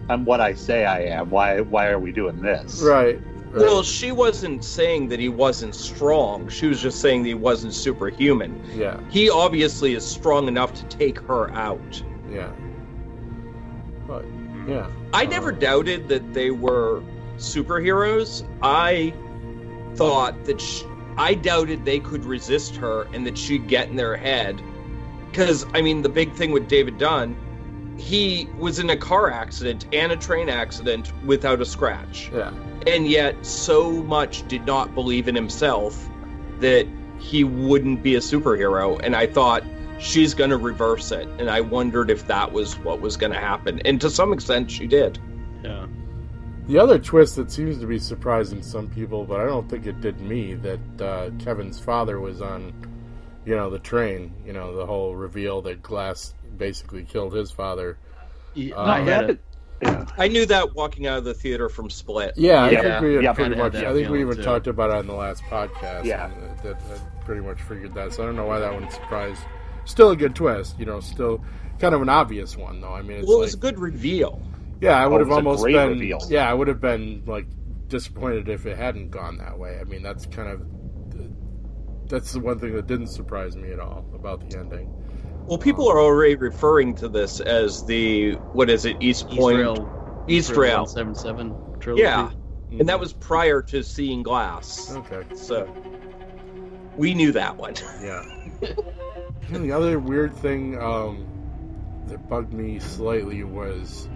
[0.10, 3.20] I'm what I say I am, why, why are we doing this?" Right.
[3.54, 6.48] Well, she wasn't saying that he wasn't strong.
[6.50, 8.64] She was just saying that he wasn't superhuman.
[8.74, 12.04] yeah, He obviously is strong enough to take her out.
[12.30, 12.52] yeah.
[14.08, 14.26] But
[14.68, 17.02] yeah, I never uh, doubted that they were
[17.38, 18.44] superheroes.
[18.62, 19.14] I
[19.96, 20.84] thought that sh-
[21.18, 24.62] I doubted they could resist her and that she'd get in their head.
[25.30, 27.36] Because, I mean, the big thing with David Dunn,
[27.98, 32.30] he was in a car accident and a train accident without a scratch.
[32.34, 32.52] yeah,
[32.88, 36.10] And yet, so much did not believe in himself
[36.60, 36.88] that
[37.20, 39.00] he wouldn't be a superhero.
[39.04, 39.64] And I thought,
[40.00, 41.28] she's going to reverse it.
[41.40, 43.82] And I wondered if that was what was going to happen.
[43.86, 45.18] And to some extent, she did.
[45.64, 45.88] Yeah.
[46.68, 50.02] The other twist that seems to be surprising some people, but I don't think it
[50.02, 52.74] did me, that uh, Kevin's father was on,
[53.46, 54.34] you know, the train.
[54.46, 57.98] You know, the whole reveal that Glass basically killed his father.
[58.54, 59.38] Yeah, Uh, I had a,
[59.84, 60.06] Yeah.
[60.18, 62.34] I knew that walking out of the theater from Split.
[62.36, 62.82] Yeah, I Yeah.
[62.82, 63.74] think we had Yeah, pretty much.
[63.76, 64.44] had I think we even too.
[64.44, 66.06] talked about it on the last podcast.
[66.06, 66.32] Yeah.
[66.32, 68.14] and that, that pretty much figured that.
[68.14, 69.42] So I don't know why that one surprised.
[69.86, 71.00] Still a good twist, you know.
[71.00, 71.44] Still
[71.80, 72.94] kind of an obvious one, though.
[72.94, 74.42] I mean, it's Well, it like, was a good reveal.
[74.82, 75.90] yeah, I oh, would Oh, have it was a almost been.
[76.00, 76.20] reveal.
[76.30, 77.48] Yeah, I would have been like
[77.90, 79.78] disappointed if it hadn't gone that way.
[79.80, 80.62] I mean, that's kind of
[82.10, 84.94] that's the one thing that didn't surprise me at all about the ending.
[85.46, 89.76] Well, people are already referring to this as the what is it, East Point, Israel,
[90.28, 92.02] Eastrail, 177 trilogy.
[92.02, 92.32] yeah,
[92.72, 94.96] and that was prior to seeing Glass.
[94.96, 95.24] okay.
[95.36, 95.68] So
[96.96, 97.76] we knew that one.
[98.02, 98.24] Yeah.
[99.50, 101.28] And the other weird thing um,
[102.08, 104.08] that bugged me slightly was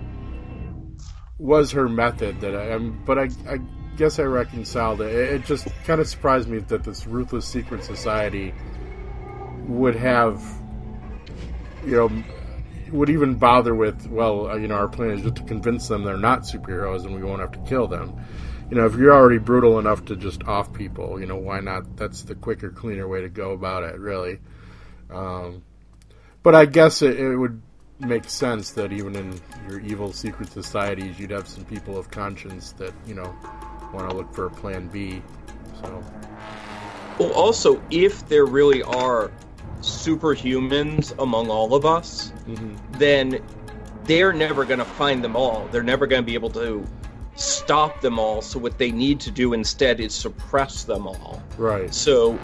[1.38, 3.60] was her method that I am, but I, I
[3.98, 5.14] guess I reconciled it.
[5.14, 8.54] It, it just kind of surprised me that this ruthless secret society
[9.68, 10.42] would have,
[11.88, 12.24] you know,
[12.92, 14.08] would even bother with.
[14.08, 17.16] Well, uh, you know, our plan is just to convince them they're not superheroes and
[17.16, 18.20] we won't have to kill them.
[18.70, 21.96] You know, if you're already brutal enough to just off people, you know, why not?
[21.96, 24.40] That's the quicker, cleaner way to go about it, really.
[25.10, 25.64] Um,
[26.44, 27.62] but I guess it, it would
[28.00, 32.74] make sense that even in your evil secret societies, you'd have some people of conscience
[32.74, 33.36] that you know
[33.94, 35.22] want to look for a plan B.
[35.82, 36.04] So
[37.20, 39.32] Well, also, if there really are
[39.82, 42.76] superhumans among all of us, mm-hmm.
[42.98, 43.40] then
[44.06, 45.68] they're never going to find them all.
[45.72, 46.86] They're never going to be able to
[47.36, 48.42] stop them all.
[48.42, 51.42] So, what they need to do instead is suppress them all.
[51.58, 52.40] right, So,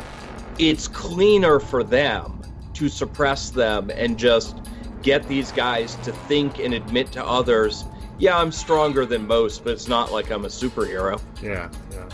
[0.60, 2.44] it's cleaner for them
[2.74, 4.58] to suppress them and just
[5.02, 7.86] get these guys to think and admit to others,
[8.20, 11.22] yeah, I'm stronger than most, but it's not like I'm a superhero.
[11.42, 12.10] yeah, yeah,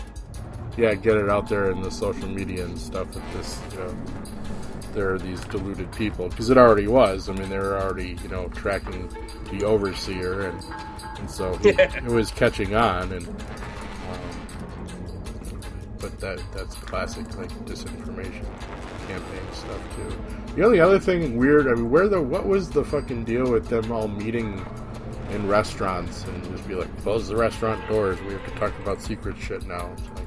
[0.76, 0.94] yeah.
[0.94, 3.96] Get it out there in the social media and stuff that this, you know,
[4.94, 7.28] there are these deluded people because it already was.
[7.28, 9.08] I mean, they were already, you know, tracking
[9.50, 10.64] the overseer, and
[11.18, 14.36] and so he- it was catching on, and um,
[15.98, 18.44] but that that's classic like disinformation
[19.08, 20.16] campaign stuff too.
[20.56, 23.68] The only other thing weird, I mean, where the what was the fucking deal with
[23.68, 24.64] them all meeting
[25.32, 28.20] in restaurants and just be like, close the restaurant doors.
[28.22, 29.90] We have to talk about secret shit now.
[29.92, 30.26] It's like,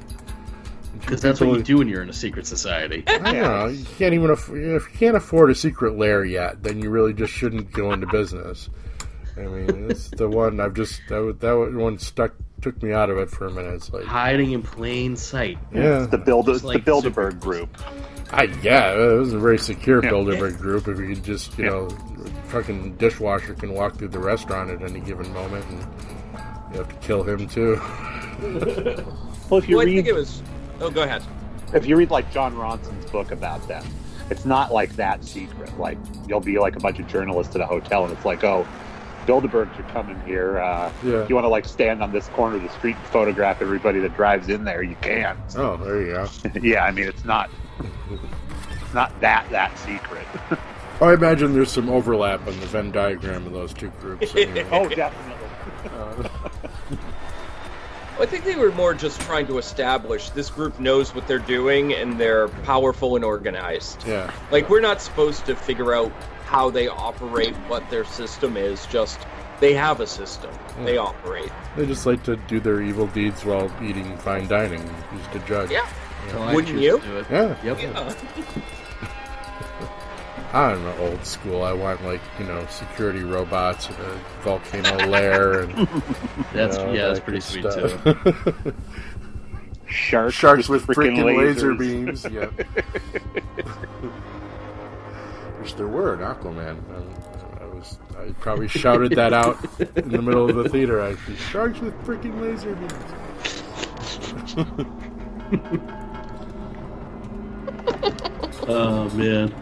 [1.04, 3.04] Because that's what you do when you're in a secret society.
[3.08, 3.68] I.
[3.68, 7.12] You can't even aff- if you can't afford a secret lair yet, then you really
[7.12, 8.70] just shouldn't go into business.
[9.36, 13.18] I mean, it's the one I've just that that one stuck took me out of
[13.18, 13.74] it for a minute.
[13.74, 15.58] It's like, Hiding in plain sight.
[15.74, 17.76] yeah, The build Just the like Bilderberg group.
[18.32, 20.10] I yeah, it was a very secure Yeah.
[20.10, 20.88] Bilderberg group.
[20.88, 21.70] If you could just you Yeah.
[21.70, 21.88] know,
[22.48, 25.80] fucking dishwasher can walk through the restaurant at any given moment, and
[26.72, 27.78] you have to kill him too.
[29.50, 30.42] Well, if you Well, I think it was.
[30.80, 31.22] Oh, go ahead.
[31.74, 33.84] if you read like Jon Ronson's book about them,
[34.30, 35.78] it's not like that secret.
[35.78, 38.66] Like you'll be like a bunch of journalists at a hotel, and it's like, oh,
[39.26, 40.58] Bilderbergs are coming here.
[40.58, 41.26] Uh, Yeah.
[41.28, 44.14] You want to like stand on this corner of the street and photograph everybody that
[44.16, 44.82] drives in there?
[44.82, 45.36] You can.
[45.56, 46.28] Oh, there you go.
[46.62, 47.50] yeah, I mean it's not.
[47.80, 50.26] It's not that that secret.
[51.00, 54.32] I imagine there's some overlap in the Venn diagram of those two groups.
[54.34, 54.66] Anyway.
[54.72, 56.30] oh, definitely.
[58.20, 61.92] I think they were more just trying to establish this group knows what they're doing
[61.94, 64.06] and they're powerful and organized.
[64.06, 66.12] yeah, Like, we're not supposed to figure out
[66.44, 69.18] how they operate, what their system is, just
[69.60, 70.50] they have a system.
[70.84, 71.50] They operate.
[71.76, 74.82] they just like to do their evil deeds while eating fine dining,
[75.16, 75.70] just to judge.
[75.70, 75.88] Yeah.
[76.30, 77.00] So I Wouldn't you?
[77.00, 77.26] to do it.
[77.30, 77.82] Yeah, Yep.
[77.82, 78.14] Yeah.
[80.54, 81.62] I'm an old school.
[81.64, 85.88] I want like you know security robots, and a volcano lair, and
[86.52, 88.04] That's know, yeah, that's that pretty sweet stuff.
[88.04, 88.74] too.
[89.86, 92.24] Sharks, Sharks with freaking frickin' laser beams.
[92.30, 92.52] Yep.
[95.60, 96.78] Wish there were an Aquaman.
[96.94, 97.14] Um,
[97.60, 99.58] I was I probably shouted that out
[99.96, 101.00] in the middle of the theater.
[101.02, 102.92] I see sharks with freaking laser beams.
[108.66, 109.54] Oh man.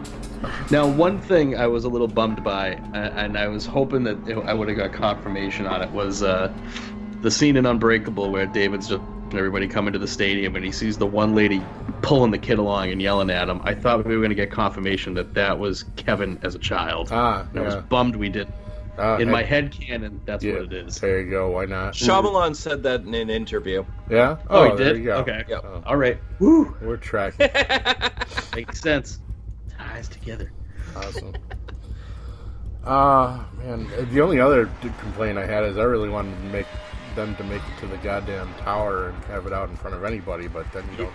[0.71, 4.37] Now, one thing I was a little bummed by, and I was hoping that it-
[4.37, 6.51] I would have got confirmation on it, was uh,
[7.21, 9.01] the scene in Unbreakable where David's just
[9.33, 11.59] everybody coming to the stadium and he sees the one lady
[12.03, 13.59] pulling the kid along and yelling at him.
[13.63, 17.09] I thought we were going to get confirmation that that was Kevin as a child.
[17.11, 17.79] Ah, and I was yeah.
[17.81, 18.53] bummed we didn't.
[18.99, 20.99] Ah, In I- my head canon, that's yeah, what it is.
[20.99, 21.49] There you go.
[21.49, 21.93] Why not?
[21.95, 23.83] Shyamalan said that in an interview.
[24.07, 24.37] Yeah.
[24.51, 24.97] Oh, he there did?
[24.97, 25.15] you go.
[25.17, 25.43] Okay.
[25.47, 25.61] Yep.
[25.65, 26.19] Oh, All right.
[26.39, 26.77] Woo!
[26.79, 27.49] we're tracking.
[28.55, 29.17] Makes sense.
[29.93, 30.51] Ties together.
[30.95, 31.33] Awesome.
[32.83, 34.65] Uh man, the only other
[34.99, 36.65] complaint I had is I really wanted to make
[37.15, 40.03] them to make it to the goddamn tower and have it out in front of
[40.03, 41.13] anybody, but then you don't.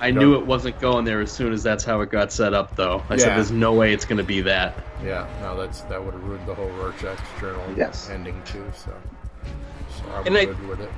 [0.00, 2.74] I knew it wasn't going there as soon as that's how it got set up,
[2.76, 3.02] though.
[3.10, 6.14] I said, "There's no way it's going to be that." Yeah, no, that's that would
[6.14, 8.08] have ruined the whole Rorschach Journal Yes.
[8.08, 8.64] ending too.
[8.74, 8.90] So,
[9.98, 10.90] so I'm And I- good with it.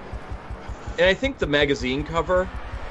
[0.99, 2.49] And I think the magazine cover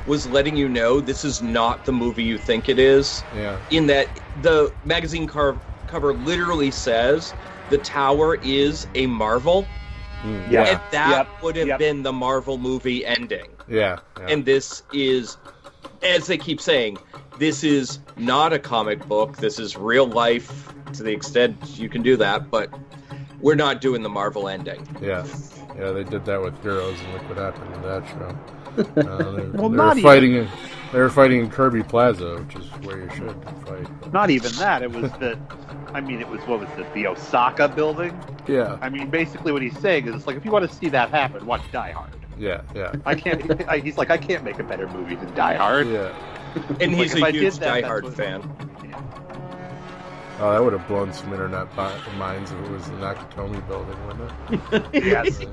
[0.09, 3.23] was letting you know this is not the movie you think it is.
[3.35, 4.07] Yeah, In that
[4.41, 5.55] the magazine car-
[5.87, 7.33] cover literally says
[7.69, 9.65] the tower is a Marvel,
[10.25, 10.63] Mm, Yeah.
[10.63, 11.43] and that Yep.
[11.43, 11.79] would have Yep.
[11.79, 13.47] been the Marvel movie ending.
[13.69, 14.25] yeah, yeah.
[14.27, 15.37] And this is,
[16.03, 16.97] as they keep saying,
[17.37, 19.37] this is not a comic book.
[19.37, 22.69] This is real life to the extent you can do that, but
[23.39, 24.85] we're not doing the Marvel ending.
[25.01, 25.23] Yeah,
[25.77, 28.35] yeah, they did that with Heroes, and look what happened to that show.
[28.79, 30.33] Uh, they, Well, they not were even- fighting.
[30.35, 30.47] In,
[30.91, 33.35] they were fighting in Kirby Plaza, which is where you should
[33.67, 34.11] fight.
[34.13, 34.81] Not even that.
[34.81, 35.37] It was the.
[35.93, 36.91] I mean, it was what was it?
[36.93, 38.17] The Osaka building.
[38.47, 40.89] Yeah, I mean, basically, what he's saying is, it's like if you want to see
[40.89, 42.09] that happen, watch Die Hard.
[42.39, 43.67] yeah, yeah, I can't.
[43.69, 45.87] I, he's like, I can't make a better movie than Die Hard.
[45.89, 46.11] yeah.
[46.79, 48.41] And he's if a I did huge that, Die Hard what- fan.
[50.41, 53.97] Oh, that would have blown some internet bi- minds if it was the Nakatomi building,
[54.07, 54.31] wouldn't
[54.93, 55.03] it?
[55.05, 55.39] Yes.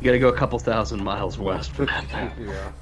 [0.00, 2.06] You got to go a couple thousand miles west for that.
[2.38, 2.72] yeah.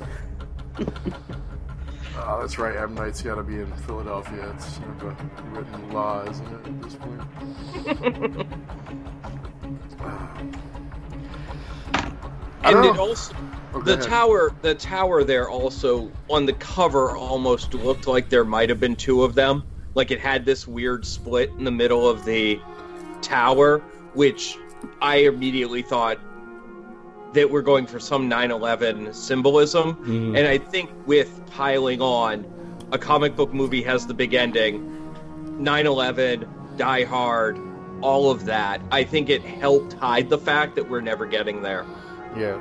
[2.17, 2.77] Oh, that's right.
[2.77, 4.53] M Night's got to be in Philadelphia.
[4.55, 5.17] It's sort of a
[5.51, 8.47] written law, isn't it, at this point?
[12.65, 13.35] And it also
[13.75, 14.05] Oh, the ahead.
[14.09, 18.97] tower the tower there also on the cover almost looked like there might have been
[18.97, 19.63] two of them.
[19.95, 22.61] Like it had this weird split in the middle of the
[23.23, 23.79] tower,
[24.15, 24.57] which
[25.03, 26.19] I immediately thought
[27.35, 29.97] that we're going for some 9/11 symbolism.
[29.97, 30.39] Mhm.
[30.39, 32.47] And I think with piling on,
[32.93, 35.13] a comic book movie has the big ending,
[35.59, 36.47] 9/11,
[36.77, 37.59] Die Hard,
[38.01, 38.81] all of that.
[38.91, 41.85] I think it helped hide the fact that we're never getting there.
[42.37, 42.57] Yeah.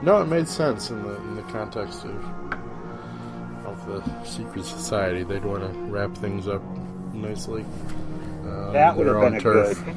[0.00, 2.24] No, it made sense in the in the context of
[3.72, 5.22] of the secret society.
[5.24, 6.62] They'd want to wrap things up
[7.14, 7.64] nicely.
[8.46, 9.84] Uh, That would have been a turf.
[9.84, 9.94] good.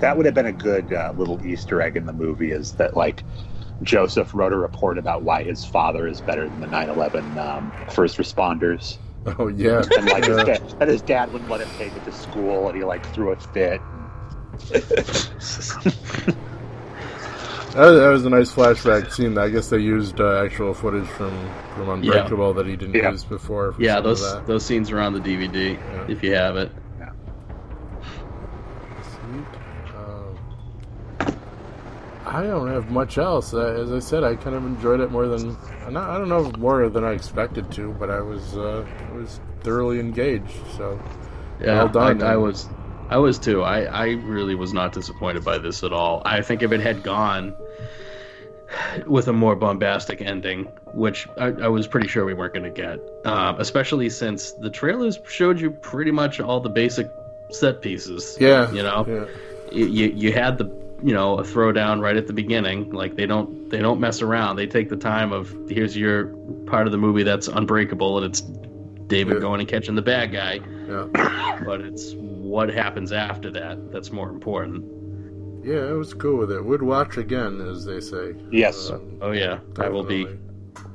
[0.00, 2.50] That would have been a good uh, little Easter egg in the movie.
[2.52, 3.22] Is that like
[3.82, 8.16] Joseph wrote a report about why his father is better than the 9/11 um, first
[8.18, 8.98] responders,
[9.38, 12.12] Oh yeah, and like his dad, that his dad wouldn't let him take it to
[12.12, 13.80] school, and he like threw a fit.
[17.72, 19.38] That was, that was a nice flashback scene.
[19.38, 21.30] I guess they used uh, actual footage from
[21.74, 23.10] from Unbreakable that he didn't Yeah.
[23.12, 23.72] use before.
[23.72, 26.04] For Yeah, those those scenes are on the DVD Yeah.
[26.08, 26.70] if you have it.
[29.02, 29.46] Sweet.
[29.96, 31.36] Um,
[32.26, 33.54] I don't have much else.
[33.54, 35.56] Uh, as I said, I kind of enjoyed it more than
[35.96, 39.98] I don't know more than I expected to, but I was uh, I was thoroughly
[39.98, 40.52] engaged.
[40.76, 41.00] So
[41.60, 42.68] Yeah, Well done, I, I was,
[43.12, 43.62] I was too.
[43.62, 46.22] I, I really was not disappointed by this at all.
[46.24, 47.54] I think if it had gone
[49.06, 52.70] with a more bombastic ending, which I, I was pretty sure we weren't going to
[52.70, 57.06] get, um, especially since the trailers showed you pretty much all the basic
[57.50, 58.38] set pieces.
[58.40, 60.64] yeah, you know, yeah, you you had the
[61.02, 62.92] you know a throwdown right at the beginning.
[62.92, 64.56] Like they don't they don't mess around.
[64.56, 66.28] They take the time of here's your
[66.66, 69.40] part of the movie that's unbreakable, and it's David Yeah.
[69.40, 72.14] going and catching the bad guy yeah, but it's
[72.52, 74.84] what happens after that that's more important.
[75.64, 75.86] yeah.
[75.88, 76.62] I was cool with it.
[76.62, 78.34] Would watch again, as they say.
[78.50, 78.90] Yes.
[78.90, 80.26] Um, Oh yeah, I will be.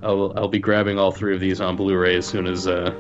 [0.03, 2.93] I'll I'll be grabbing all three of these on Blu-ray as soon as uh,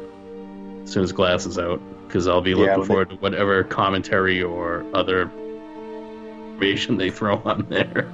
[0.83, 3.63] as soon as Glass is out, because I'll be looking when they- forward to whatever
[3.63, 5.29] commentary or other
[6.53, 8.11] information they throw on there.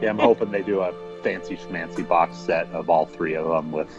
[0.00, 0.92] Yeah, I'm hoping they do a
[1.24, 3.90] fancy schmancy box set of all three of them with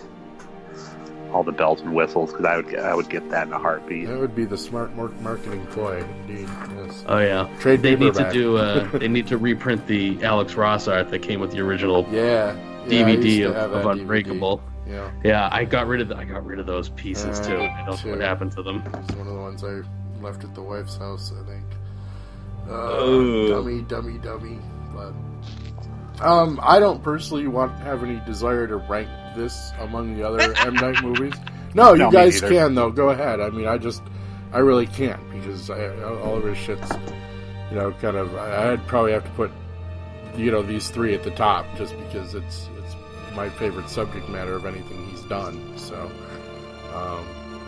[1.33, 3.59] all the bells and whistles because I would get, I would get that in a
[3.59, 4.07] heartbeat.
[4.07, 6.47] That would be the smart marketing ploy, indeed.
[6.77, 7.03] Yes.
[7.07, 8.57] Oh yeah, Trade they need to do.
[8.57, 12.55] Uh, they need to reprint the Alex Ross art that came with the original Yeah.
[12.87, 13.99] yeah DVD to of, of that DVD.
[14.01, 14.61] Unbreakable.
[14.87, 15.11] Yeah.
[15.23, 17.57] Yeah, I got rid of the, I got rid of those pieces Uh, too.
[17.57, 18.83] I don't know what happened to them.
[18.85, 19.81] It's one of the ones I
[20.21, 21.63] left at the wife's house, I think.
[22.69, 23.47] Uh, Oh.
[23.49, 24.59] dummy, dummy, dummy.
[24.93, 25.13] But
[26.21, 30.73] um, I don't personally want have any desire to rank this among the other M
[30.75, 31.33] Night movies.
[31.73, 32.91] No, you No, guys can though.
[32.91, 33.39] Go ahead.
[33.41, 34.03] I mean, I just,
[34.51, 36.91] I really can't because I, all of his shit's,
[37.71, 38.35] you know, kind of.
[38.35, 39.51] I- I'd probably have to put,
[40.35, 42.95] you know, these three at the top just because it's it's
[43.35, 45.77] my favorite subject matter of anything he's done.
[45.77, 46.11] So,
[46.93, 47.25] um,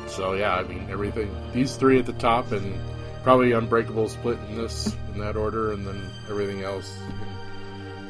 [0.07, 1.35] so yeah, I mean everything.
[1.53, 2.79] These three at the top, and
[3.23, 6.95] probably Unbreakable split in this in that order, and then everything else.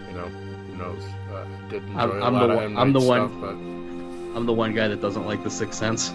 [0.10, 0.45] You know, who
[0.78, 1.04] knows?
[1.34, 2.78] Uh, did enjoy I'm- a I'm lot the of one- M.
[2.78, 6.12] I'm Night the one- but I'm the one guy that doesn't like the Sixth Sense.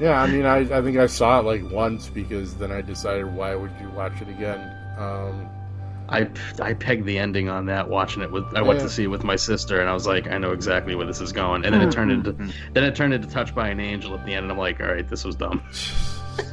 [0.00, 3.34] yeah, I mean, I, I think I saw it like once because then I decided
[3.34, 4.60] why would you watch it again.
[4.98, 5.48] Um,
[6.08, 6.28] I
[6.62, 8.84] I pegged the ending on that watching it with I went Yeah.
[8.84, 11.20] to see it with my sister and I was like I know exactly where this
[11.20, 12.30] is going and then it turned into
[12.74, 14.86] then it turned into Touched by an Angel at the end and I'm like all
[14.86, 15.62] right this was dumb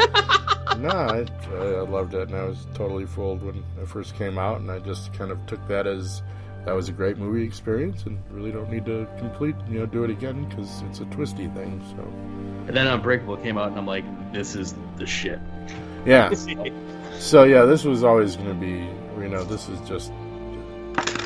[0.80, 1.26] no, I,
[1.56, 4.80] I loved it, and I was totally fooled when it first came out, and I
[4.80, 6.22] just kind of took that as
[6.66, 10.04] that was a great movie experience, and really don't need to complete, you know, do
[10.04, 11.84] it again because it's a twisty thing.
[11.92, 12.04] So,
[12.68, 15.40] and then Unbreakable came out and I'm like this is the shit
[16.06, 16.34] yeah.
[17.20, 18.90] so yeah, this was always going to be,
[19.22, 20.12] you know, this is just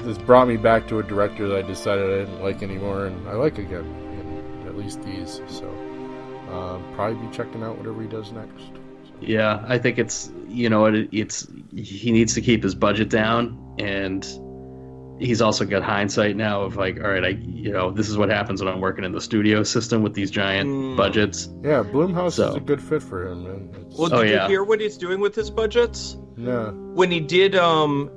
[0.03, 3.27] this brought me back to a director that I decided I didn't like anymore, and
[3.27, 5.41] I like again, in at least these.
[5.47, 5.67] So,
[6.49, 8.71] uh, probably be checking out whatever he does next.
[9.19, 13.75] Yeah, I think it's you know it, it's he needs to keep his budget down,
[13.79, 14.23] and
[15.19, 18.29] he's also got hindsight now of like, all right, I you know this is what
[18.29, 20.97] happens when I'm working in the studio system with these giant Mm.
[20.97, 21.49] budgets.
[21.63, 23.69] Yeah, Blumhouse So- is a good fit for him, man.
[23.87, 24.43] It's, Well, Oh, did yeah.
[24.43, 26.17] you hear what he's doing with his budgets?
[26.37, 26.71] Yeah.
[26.71, 28.09] When he did um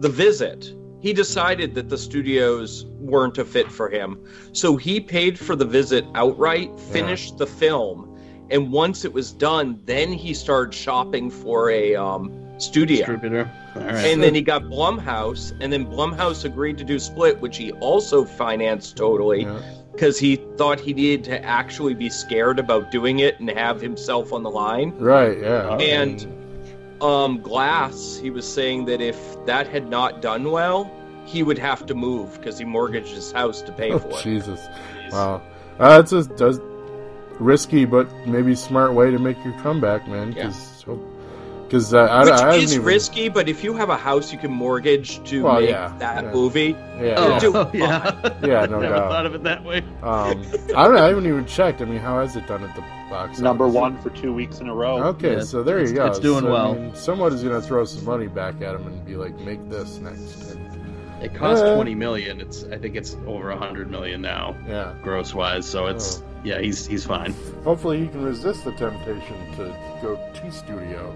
[0.00, 4.18] the visit, he decided that the studios weren't a fit for him.
[4.52, 8.16] So he paid for the visit outright, finished the film,
[8.50, 12.98] and once it was done, then he started shopping for a um studio.
[12.98, 13.50] Distributor.
[13.74, 13.94] All right.
[14.06, 18.24] And then he got Blumhouse, and then Blumhouse agreed to do Split, which he also
[18.24, 19.60] financed totally Yeah.
[19.92, 24.32] because he thought he needed to actually be scared about doing it and have himself
[24.32, 24.92] on the line.
[24.98, 25.76] Right, yeah.
[25.76, 26.26] And
[27.02, 30.90] um, Glass, he was saying that if that had not done well,
[31.26, 34.22] he would have to move because he mortgaged his house to pay Oh, for it.
[34.22, 34.60] Jesus.
[35.12, 35.42] Wow.
[35.78, 36.58] Uh, it's a does,
[37.38, 40.28] risky, but maybe smart way to make your comeback, man.
[40.32, 40.75] Because
[41.92, 44.38] uh, I, Which I haven't is even, risky, but if you have a house you
[44.38, 46.32] can mortgage to Well, make yeah, that yeah.
[46.32, 47.38] movie, Yeah, oh, yeah.
[47.40, 48.34] do yeah.
[48.46, 49.10] Yeah, no Never doubt.
[49.10, 49.78] thought of it that way.
[50.02, 50.94] Um, I don't.
[50.94, 51.80] Know, I haven't even checked.
[51.82, 53.38] I mean, how has it done at the box?
[53.40, 53.74] Number office?
[53.74, 55.02] one for two weeks in a row.
[55.08, 56.06] Okay, Yeah, so there you go.
[56.06, 56.72] it's doing So, well.
[56.72, 59.36] I mean, someone is going to throw some money back at him and be like,
[59.40, 60.62] "Make this next." And,
[61.22, 62.40] It cost Uh, twenty million.
[62.40, 64.92] It's I think it's over a hundred million now, yeah.
[65.02, 65.64] gross wise.
[65.66, 66.24] So it's Oh.
[66.44, 67.34] yeah, he's he's fine.
[67.64, 71.12] Hopefully, he can resist the temptation to go to studio.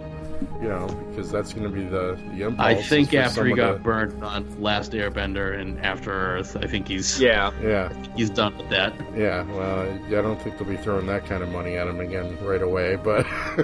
[0.62, 2.66] You know, because that's going to be the the impulse.
[2.66, 6.88] I think after he got to- burned on Last Airbender and After Earth, I think
[6.88, 7.50] he's yeah.
[7.62, 8.92] Yeah, he's done with that.
[9.16, 9.42] yeah.
[9.44, 12.62] Well, I don't think they'll be throwing that kind of money at him again right
[12.62, 12.96] away.
[12.96, 13.26] But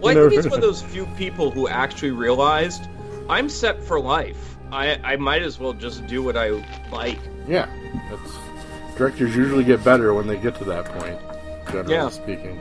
[0.00, 2.86] Well, I think he's one of those few people who actually realized
[3.28, 4.56] I'm set for life.
[4.72, 6.50] I, I might as well just do what I
[6.92, 7.18] like.
[7.48, 7.68] Yeah,
[8.10, 11.18] that's directors usually get better when they get to that point.
[11.66, 12.08] Generally Yeah.
[12.10, 12.60] speaking.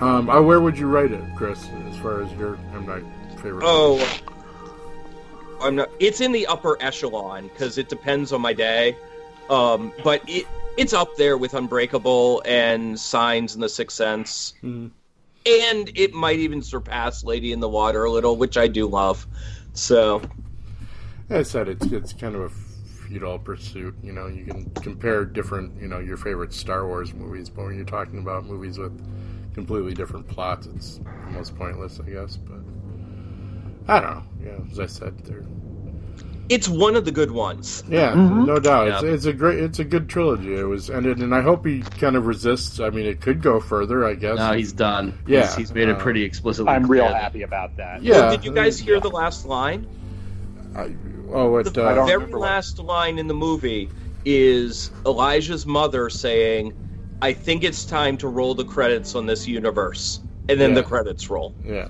[0.00, 1.66] Um, uh, where would you rate it, Chris?
[1.96, 3.00] As far as your, I'm not
[3.40, 3.62] favorite.
[3.64, 4.20] Oh,
[5.62, 5.90] I'm not.
[5.98, 8.96] It's in the upper echelon because it depends on my day.
[9.48, 14.90] Um, but it it's up there with Unbreakable and Signs and The Sixth Sense, Mhm.
[15.46, 19.26] and it might even surpass Lady in the Water a little, which I do love.
[19.72, 20.20] So
[21.30, 23.94] I said it's it's kind of a futile pursuit.
[24.02, 27.76] You know, you can compare different, you know, your favorite Star Wars movies, but when
[27.76, 28.92] you're talking about movies with
[29.56, 32.36] completely different plots, it's almost pointless, I guess.
[32.36, 32.58] But
[33.88, 34.22] I don't know.
[34.44, 35.42] Yeah, as I said, they're
[36.48, 37.82] it's one of the good ones.
[37.88, 38.86] Yeah, no doubt.
[38.86, 39.08] It's, Yeah.
[39.10, 40.54] it's a great, it's a good trilogy.
[40.54, 42.78] It was ended, and I hope he kind of resists.
[42.78, 44.38] I mean, it could go further, I guess.
[44.38, 45.18] No, he's done.
[45.26, 46.70] Yeah, he's, he's made it uh, pretty explicitly.
[46.72, 48.00] I'm real clear that- happy about that.
[48.00, 48.28] Yeah.
[48.28, 49.88] Oh, did you guys hear the last line?
[50.76, 50.94] I,
[51.32, 51.64] oh, what?
[51.74, 53.88] The Uh, very remember what- last line in the movie
[54.24, 56.74] is Elijah's mother saying,
[57.22, 60.76] "I think it's time to roll the credits on this universe," and then Yeah.
[60.76, 61.54] the credits roll.
[61.64, 61.88] yeah,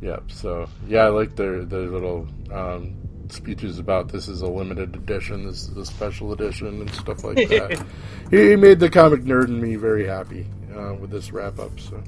[0.00, 0.18] yeah.
[0.28, 2.94] So yeah, I like their their little um,
[3.28, 7.36] speeches about this is a limited edition, this is a special edition, and stuff like
[7.48, 7.84] that.
[8.30, 10.46] he, he made the comic nerd in me very happy
[10.76, 11.78] uh, with this wrap up.
[11.80, 12.02] So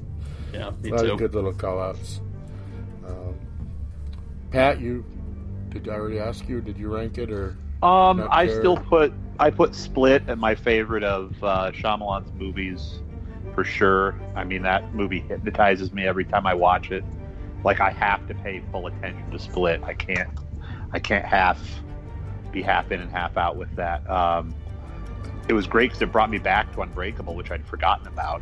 [0.53, 1.11] Yeah, me a lot too.
[1.13, 2.21] of good little call outs.
[3.07, 3.35] Um,
[4.51, 5.03] Pat, you
[5.69, 6.61] did I already ask you?
[6.61, 7.57] Did you rank it or?
[7.83, 8.59] Um, I fair.
[8.59, 12.99] still put I put Split at my favorite of uh, Shyamalan's movies
[13.53, 14.19] for sure.
[14.35, 17.03] I mean that movie hypnotizes me every time I watch it.
[17.63, 19.83] Like I have to pay full attention to Split.
[19.83, 20.29] I can't
[20.91, 21.59] I can't half
[22.51, 24.09] be half in and half out with that.
[24.09, 24.53] Um,
[25.47, 28.41] it was great because it brought me back to Unbreakable, which I'd forgotten about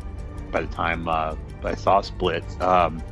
[0.50, 1.34] by the time uh,
[1.64, 2.44] I saw Split.
[2.62, 3.02] Um,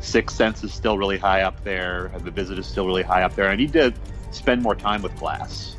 [0.00, 2.12] Sixth Sense is still really high up there.
[2.22, 3.48] The Visit is still really high up there.
[3.48, 3.94] I need to
[4.30, 5.75] spend more time with Glass.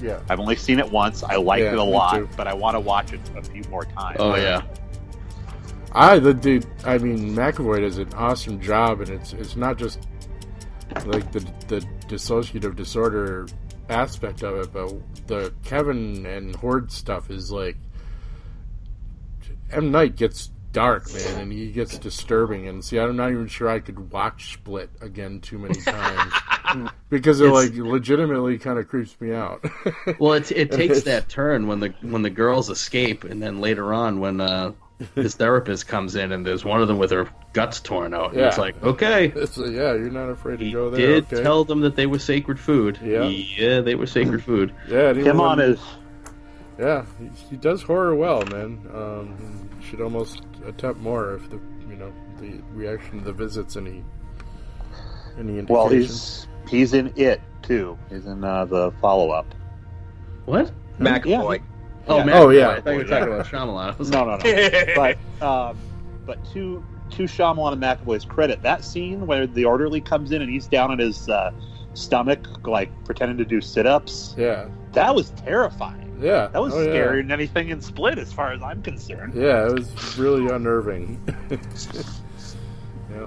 [0.00, 0.20] Yeah.
[0.28, 1.22] I've only seen it once.
[1.22, 2.28] I liked Yeah, it a lot, too.
[2.36, 4.16] but I want to watch it a few more times.
[4.20, 4.62] Oh yeah,
[5.92, 6.66] I the dude.
[6.84, 10.06] I mean, McAvoy does an awesome job, and it's it's not just
[11.06, 13.46] like the the dissociative disorder
[13.88, 14.92] aspect of it, but
[15.26, 17.76] the Kevin and Horde stuff is like
[19.72, 22.68] M Night gets dark, man, and he gets disturbing.
[22.68, 26.32] And see, I'm not even sure I could watch Split again too many times
[27.10, 29.64] because it It's- like legitimately kind of creeps me out.
[30.18, 33.92] Well, it it takes that turn when the when the girls escape, and then later
[33.92, 34.72] on when uh,
[35.14, 38.32] his therapist comes in and there's one of them with her guts torn out.
[38.32, 41.06] And it's like, okay, It's like, yeah, you're not afraid to go there.
[41.06, 41.42] did okay.
[41.42, 42.98] tell them that they were sacred food.
[43.02, 43.24] Yeah.
[43.24, 44.74] yeah, they were sacred food.
[44.88, 45.80] yeah, and Him on when- his
[46.78, 48.80] Yeah, he, he does horror well, man.
[48.94, 54.04] Um, should almost attempt more if the you know the reaction to the visits any
[55.38, 55.66] any indication.
[55.74, 57.98] well, he's he's in it too.
[58.10, 59.54] He's in uh, the follow up.
[60.44, 60.70] What?
[60.98, 61.62] McAvoy.
[62.06, 62.24] Oh, Yeah.
[62.24, 62.68] man, Oh, yeah.
[62.70, 64.10] I thought you were talking about Shyamalan.
[64.12, 64.94] No, no, no.
[65.40, 65.78] but um,
[66.26, 70.50] but to to Shyamalan and McAvoy's credit, that scene where the orderly comes in and
[70.50, 71.50] he's down on his uh,
[71.94, 76.07] stomach, like pretending to do sit ups, yeah, that was terrifying.
[76.20, 76.90] Yeah, That was oh, yeah.
[76.90, 79.34] scarier than anything in Split, as far as I'm concerned.
[79.34, 81.20] Yeah, it was really unnerving.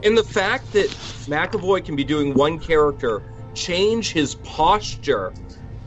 [0.04, 0.90] And the fact that
[1.28, 3.22] McAvoy can be doing one character,
[3.54, 5.34] change his posture,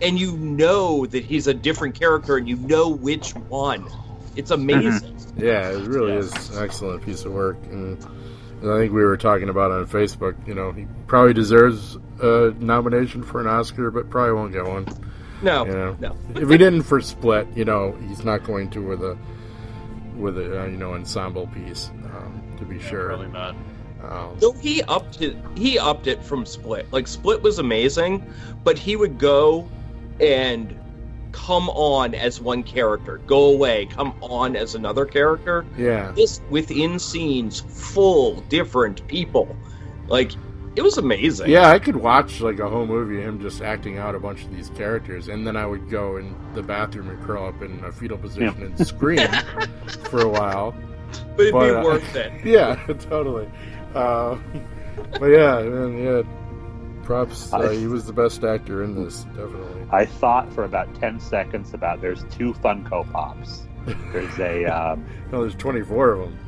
[0.02, 3.86] and you know that he's a different character and you know which one.
[4.36, 5.14] It's amazing.
[5.14, 5.44] Mm-hmm.
[5.44, 8.02] yeah, it really is an excellent piece of work, and,
[8.62, 10.34] and I think we were talking about on Facebook.
[10.46, 14.86] You know, he probably deserves a nomination for an Oscar, but probably won't get one.
[15.44, 16.16] No, You know, no.
[16.34, 19.16] if he didn't for Split, you know, he's not going to with a
[20.16, 23.08] with a uh, you know ensemble piece, um, to be sure.
[23.08, 23.54] Probably not.
[24.02, 26.90] Um, Though he upped it, he upped it from Split.
[26.92, 28.24] Like Split was amazing,
[28.62, 29.68] but he would go
[30.20, 30.78] and
[31.32, 35.64] come on as one character, go away, come on as another character.
[35.76, 39.56] yeah, This within scenes, full different people.
[40.06, 40.32] Like
[40.76, 41.50] it was amazing.
[41.50, 44.42] yeah, I could watch like a whole movie of him just acting out a bunch
[44.44, 47.82] of these characters, and then I would go in the bathroom and curl up in
[47.84, 49.28] a fetal position and scream
[50.10, 50.74] for a while.
[51.36, 52.32] but it'd but, be uh, worth it.
[52.44, 53.48] Yeah, totally.
[53.94, 54.36] Uh,
[55.18, 56.22] but yeah, man, yeah.
[57.04, 57.52] Props.
[57.52, 59.86] Uh, I- he was the best actor in this, definitely.
[59.90, 63.62] I thought for about ten seconds about there's two Funko Pops.
[64.12, 66.38] There's a um, No, there's 24 of them.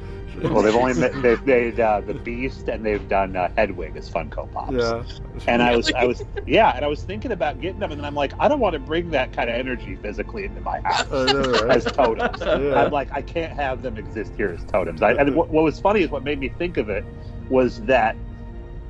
[0.43, 4.11] Well, they've only ma- they've made uh, the Beast and they've done uh, Hedwig as
[4.11, 4.73] Funko Pops.
[4.73, 5.05] Yeah.
[5.47, 8.05] And I was, I was, yeah, and I was thinking about getting them, and then
[8.05, 11.11] I'm like, I don't want to bring that kind of energy physically into my house
[11.11, 11.77] know, right?
[11.77, 12.39] as totems.
[12.41, 12.83] Yeah.
[12.85, 15.03] I'm like, I can't have them exist here as totems.
[15.03, 17.05] I, and what, what was funny is what made me think of it
[17.49, 18.17] was that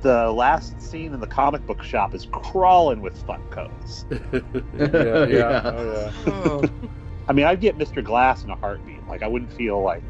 [0.01, 4.05] the last scene in the comic book shop is crawling with Funkos.
[4.77, 5.61] yeah, yeah, Yeah.
[5.65, 6.33] Oh, yeah.
[6.33, 6.63] Oh,
[7.27, 8.03] I mean, I'd get Mr.
[8.03, 9.05] Glass in a heartbeat.
[9.07, 10.03] Like, I wouldn't feel like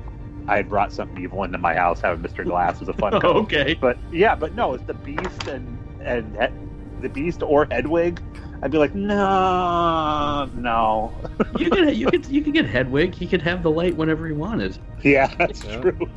[0.47, 2.43] I had brought something evil into my house having Mr.
[2.45, 3.23] Glass was a Funko.
[3.43, 3.73] okay.
[3.79, 8.21] But yeah, but no, it's the Beast and and he- the Beast or Hedwig.
[8.63, 11.13] I'd be like, no, no.
[11.59, 13.13] You could you could you could get Hedwig.
[13.13, 14.77] He could have the light whenever he wanted.
[15.03, 15.81] Yeah, that's Yeah.
[15.81, 16.09] true.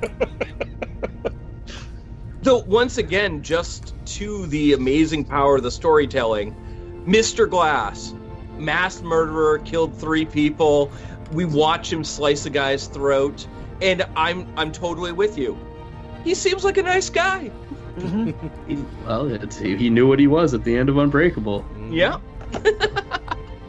[2.43, 6.55] Though once again, just to the amazing power of the storytelling,
[7.07, 7.49] Mr.
[7.49, 8.15] Glass,
[8.57, 10.91] mass murderer, killed three people.
[11.33, 13.47] We watch him slice a guy's throat,
[13.83, 15.59] and I'm I'm totally with you.
[16.25, 17.51] He seems like a nice guy.
[18.67, 18.75] He,
[19.07, 21.65] well, it's, he knew what he was at the end of Unbreakable.
[21.91, 22.19] Yeah.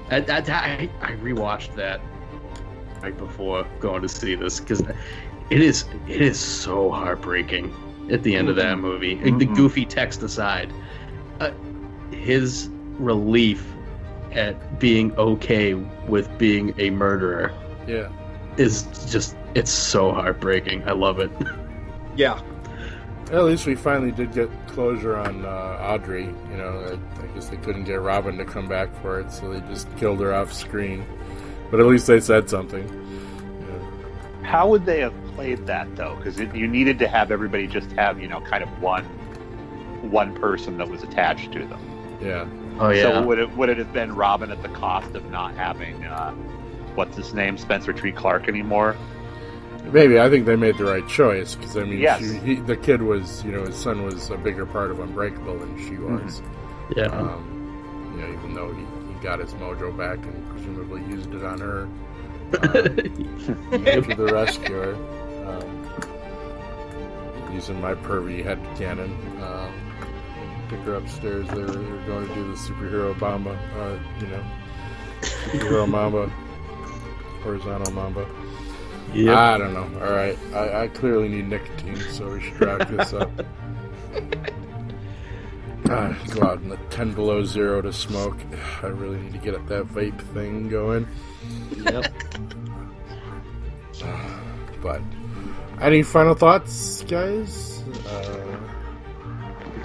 [0.10, 2.02] I, I, I, I rewatched that
[3.02, 7.74] right before going to see this because it is it is so heartbreaking
[8.12, 9.16] at the end of that movie.
[9.16, 10.72] Like, The goofy text aside,
[11.40, 11.52] uh,
[12.12, 13.66] his relief
[14.34, 17.52] at being okay with being a murderer
[17.88, 18.10] Yeah.
[18.58, 20.88] is just it's so heartbreaking.
[20.88, 21.32] I love it.
[22.16, 22.42] Yeah.
[23.32, 26.26] At least we finally did get closure on uh, Audrey.
[26.26, 29.54] You know, I, I guess they couldn't get Robin to come back for it, so
[29.54, 31.06] they just killed her off screen.
[31.72, 32.86] But at least they said something.
[33.62, 34.46] Yeah.
[34.46, 36.18] How would they have played that though?
[36.18, 39.06] Because you needed to have everybody just have you know kind of one
[40.12, 42.18] one person that was attached to them.
[42.22, 42.46] Yeah.
[42.80, 43.04] Oh yeah.
[43.04, 46.34] So would it would it have been Robin at the cost of not having uh,
[46.96, 48.98] what's his name Spencer Treat Clark anymore?
[49.92, 52.20] Maybe I think they made the right choice because I mean, Yes.
[52.20, 55.60] she, he, the kid was, you know, his son was a bigger part of Unbreakable
[55.60, 56.26] than she Mm-hmm.
[56.26, 56.42] was.
[56.96, 57.06] yeah.
[57.08, 58.82] Um, you know, even though he,
[59.14, 61.90] he got his mojo back and presumably used it on her
[62.54, 64.96] uh, to the rescuer.
[65.46, 65.78] Um,
[67.54, 69.12] using my pervy head cannon,
[69.44, 69.74] um,
[70.70, 71.46] pick her upstairs.
[71.50, 74.44] They were, they were going to do the superhero Mamba, uh, you know,
[75.22, 76.28] superhero Mamba,
[77.44, 78.26] horizontal Mamba.
[79.14, 79.38] Yep.
[79.38, 80.06] I don't know.
[80.06, 83.32] All right, I, I clearly need nicotine, so we should wrap this up.
[85.90, 88.38] Ah, go out in the ten below zero to smoke.
[88.82, 91.06] I really need to get that vape thing going.
[91.76, 92.14] yep.
[94.82, 95.02] But
[95.82, 97.84] Any final thoughts, guys?
[98.08, 98.58] Uh,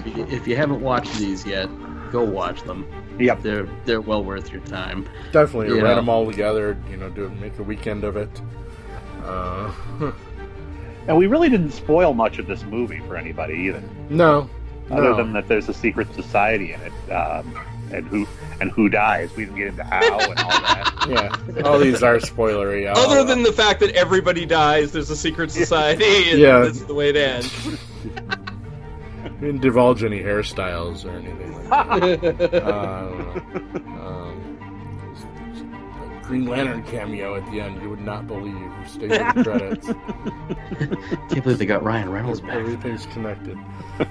[0.05, 1.67] If you, if you haven't watched these yet,
[2.11, 2.87] go watch them.
[3.19, 3.41] Yep.
[3.41, 5.09] They're they're well worth your time.
[5.33, 6.77] definitely You write them all together.
[6.89, 8.29] You know, do make a weekend of it.
[9.27, 9.71] Uh,
[11.07, 14.49] And we really didn't spoil much of this movie for anybody either, no,
[14.91, 15.15] other no.
[15.15, 17.57] than that there's a secret society in it, um,
[17.93, 18.27] and who
[18.59, 19.33] and who dies.
[19.37, 21.05] We didn't get into how and all that.
[21.55, 22.89] yeah, all these are spoilery.
[22.89, 26.59] I'll- Other than the fact that everybody dies, there's a secret society, and Yeah.
[26.59, 27.65] this is the way it ends.
[29.39, 31.69] we didn't divulge any hairstyles or anything like
[32.49, 32.63] that.
[32.65, 34.01] uh, I don't know.
[34.01, 34.46] Um, there's- there's a
[36.27, 37.81] Green Lantern cameo at the end.
[37.81, 38.69] You would not believe.
[38.87, 39.87] Stay to the credits.
[41.29, 42.55] Can't believe they got Ryan Reynolds back.
[42.55, 43.57] Everything's connected.
[43.99, 44.03] Yeah.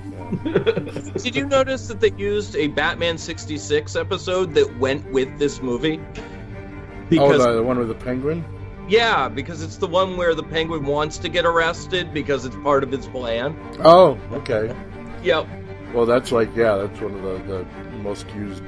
[1.23, 6.01] Did you notice that they used a Batman 66 episode that went with this movie?
[6.01, 6.23] oh,
[7.11, 8.45] Because the, the one with the penguin.
[8.89, 12.83] yeah, because it's the one where the Penguin wants to get arrested because it's part
[12.83, 13.57] of his plan.
[13.81, 14.75] Oh, okay.
[15.23, 15.47] Yep.
[15.95, 17.65] Well, that's like yeah, that's one of the, the
[17.99, 18.63] most used,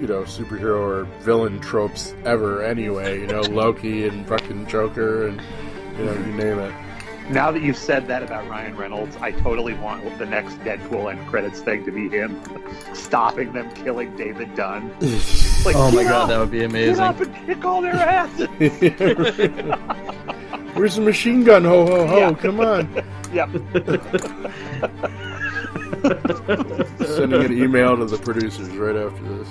[0.00, 2.62] you know, superhero or villain tropes ever.
[2.62, 5.40] Anyway, you know, Loki and fucking Joker and
[5.98, 6.72] you know, you name it.
[7.30, 11.26] Now that you've said that about Ryan Reynolds, I totally want the next Deadpool end
[11.28, 12.40] credits thing to be him
[12.94, 14.90] stopping them killing David Dunn.
[15.66, 16.28] Like, Oh my god, up!
[16.28, 17.02] that would be Get amazing.
[17.02, 18.46] up and kick all their asses!
[20.76, 21.64] Where's the machine gun?
[21.64, 22.18] Ho ho ho!
[22.18, 22.32] Yeah.
[22.34, 22.88] Come on!
[23.32, 23.48] yep.
[27.06, 29.48] Sending an email to the producers right after this.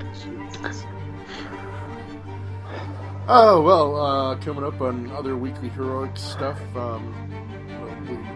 [3.30, 6.58] Oh well, uh, coming up on other weekly heroic stuff.
[6.74, 7.14] Um,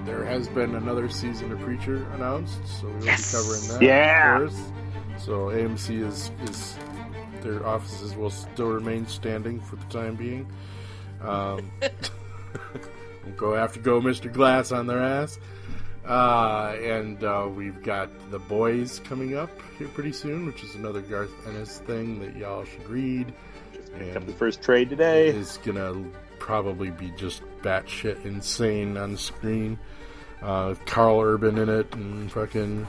[0.05, 3.78] there has been another season of Preacher announced, so we'll be covering that.
[3.80, 4.51] Yeah.
[5.18, 6.76] So AMC is is
[7.40, 10.47] their offices will still remain standing for the time being.
[11.22, 11.72] Um,
[13.24, 14.30] we'll go after go Mr.
[14.30, 15.38] Glass on their ass.
[16.07, 21.00] Uh, and uh, we've got The Boys coming up here pretty soon, which is another
[21.00, 23.32] Garth Ennis thing that y'all should read.
[23.98, 25.28] The And first trade today.
[25.28, 26.03] is gonna
[26.38, 29.78] probably be just batshit insane on screen.
[30.42, 32.86] Uh, Karl Urban in it, and fucking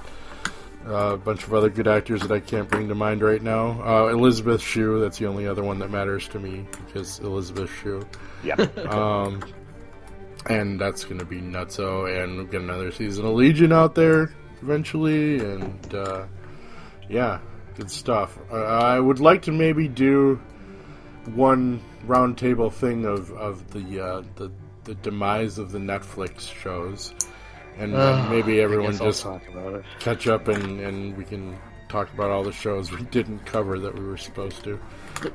[0.88, 3.80] uh, a bunch of other good actors that I can't bring to mind right now.
[3.86, 8.04] Uh, Elizabeth Shue, that's the only other one that matters to me because Elizabeth Shue.
[8.44, 8.78] Yep.
[8.88, 9.44] Um,
[10.48, 12.24] and that's going to be nutso.
[12.24, 15.40] And we'll get another season of Legion out there eventually.
[15.40, 16.26] And uh,
[17.10, 17.40] yeah,
[17.76, 18.38] good stuff.
[18.52, 20.42] Uh, I would like to maybe do
[21.36, 24.52] one roundtable thing of of the uh, the
[24.84, 27.14] the demise of the Netflix shows,
[27.78, 29.86] and, and maybe everyone just talk about it.
[30.00, 33.98] catch up and and we can talk about all the shows we didn't cover that
[33.98, 34.80] we were supposed to,
[35.22, 35.28] uh,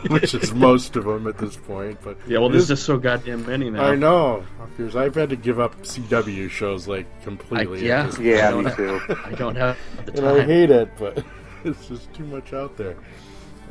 [0.08, 1.98] which is most of them at this point.
[2.02, 3.84] But Yeah, well, it there's is- just so goddamn many now.
[3.84, 4.44] I know
[4.76, 7.80] because I've had to give up CW shows like completely.
[7.82, 8.04] I- yeah.
[8.04, 8.66] at this Yeah, point.
[8.66, 9.00] me too.
[9.24, 11.24] I don't have the and I hate it, but
[11.64, 12.96] it's just too much out there.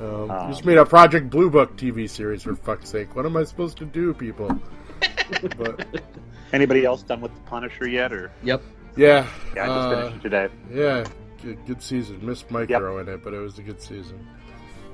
[0.02, 3.16] Um, Um, just made a Project Blue Book TV series for fuck's sake.
[3.16, 4.60] What am I supposed to do, people?
[5.58, 5.88] but
[6.54, 8.14] Anybody else done with the Punisher yet?
[8.14, 8.62] Or Yep.
[8.96, 10.48] yeah, yeah, I just uh, finished it today.
[10.72, 11.06] yeah,
[11.42, 12.26] good, good season.
[12.26, 14.26] Missed Micro in it, but it was a good season.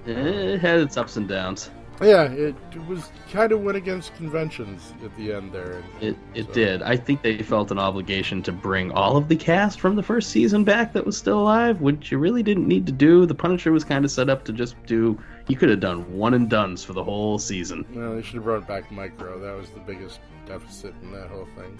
[0.05, 1.69] It had its ups and downs.
[2.01, 2.55] Yeah, it,
[2.87, 5.83] was kind of went against conventions at the end there.
[5.99, 6.81] It it So- did.
[6.81, 10.31] I think they felt an obligation to bring all of the cast from the first
[10.31, 13.27] season back that was still alive, which you really didn't need to do.
[13.27, 15.15] The Punisher was kind of set up to just do.
[15.47, 17.85] You could have done one and duns for the whole season.
[17.93, 19.39] Well, they should have brought back Micro.
[19.39, 21.77] That was the biggest deficit in that whole thing.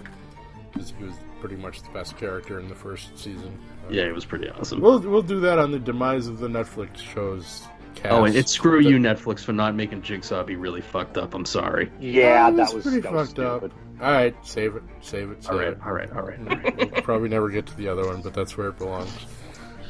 [0.72, 3.58] Because he was pretty much the best character in the first season.
[3.90, 4.80] Yeah, it was pretty awesome.
[4.80, 7.64] We'll, we'll do that on the demise of the Netflix shows.
[7.94, 8.12] Cast.
[8.12, 11.34] oh, and it's screw But- you, Netflix, for not making Jigsaw be really fucked up.
[11.34, 11.90] I'm sorry.
[12.00, 13.62] Yeah, Oh, that was pretty that was fucked up.
[14.00, 15.78] All right, save it, save it, save All right, it.
[15.84, 16.76] all right, all right.
[16.76, 19.12] we'll probably never get to the other one, but that's where it belongs.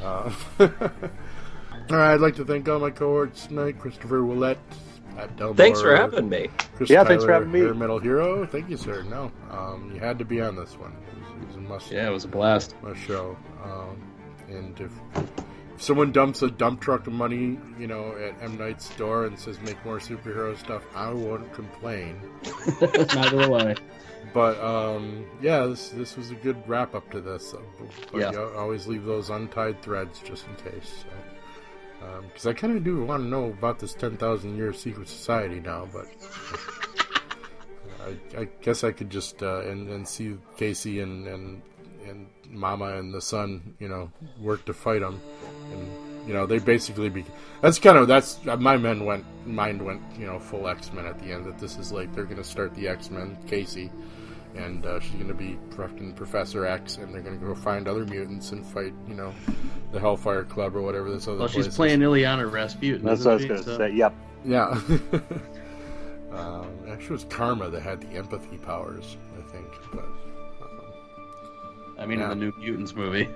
[0.03, 0.31] Uh,
[0.61, 0.69] all
[1.91, 4.59] right, I'd like to thank all my cohorts tonight: Christopher Ouellette,
[5.17, 6.49] Pat Delmore, Thanks for having me.
[6.77, 7.61] Chris Yeah, Tyler, thanks for having me.
[7.61, 8.47] Hair Metal Hero.
[8.47, 9.03] Thank you, sir.
[9.05, 10.93] No, um, you had to be on this one.
[10.93, 12.75] It was, it was a must, Yeah, it was a blast.
[12.83, 13.37] must show.
[13.65, 14.03] Um,
[14.49, 15.31] and if, if
[15.83, 19.61] someone dumps a dump truck of money, you know, at M Night's store and says
[19.63, 22.21] make more superhero stuff, I won't complain.
[23.15, 23.75] Neither will I.
[24.33, 27.55] But um, yeah, this this was a good wrap up to this.
[28.13, 28.31] But Yeah.
[28.33, 31.05] you always leave those untied threads just in case.
[32.29, 35.61] Because I kind of do want to know about this ten thousand year secret society
[35.61, 36.07] now, but
[38.01, 41.63] I, I guess I could just uh, and and see Casey and and
[42.09, 45.21] and Mama and the son, you know, work to fight them,
[45.73, 45.89] and
[46.29, 47.25] you know, they basically be.
[47.61, 51.19] That's kind of that's my men went mind went you know full X Men at
[51.19, 51.45] the end.
[51.47, 53.91] That this is like they're gonna start the X Men Casey,
[54.55, 58.53] and uh, she's gonna be fucking Professor X, and they're gonna go find other mutants
[58.53, 59.33] and fight you know
[59.93, 61.39] the Hellfire Club or whatever this other.
[61.39, 61.77] Well, place she's is.
[61.77, 63.05] playing Illyana Rasputin.
[63.05, 63.93] That's what I was gonna So- say.
[63.95, 64.15] Yep.
[64.45, 64.81] Yeah.
[66.33, 69.67] um, actually, it was Karma that had the empathy powers, I think.
[69.93, 70.07] But
[72.03, 72.33] I mean, Yeah.
[72.33, 73.29] in the New Mutants movie.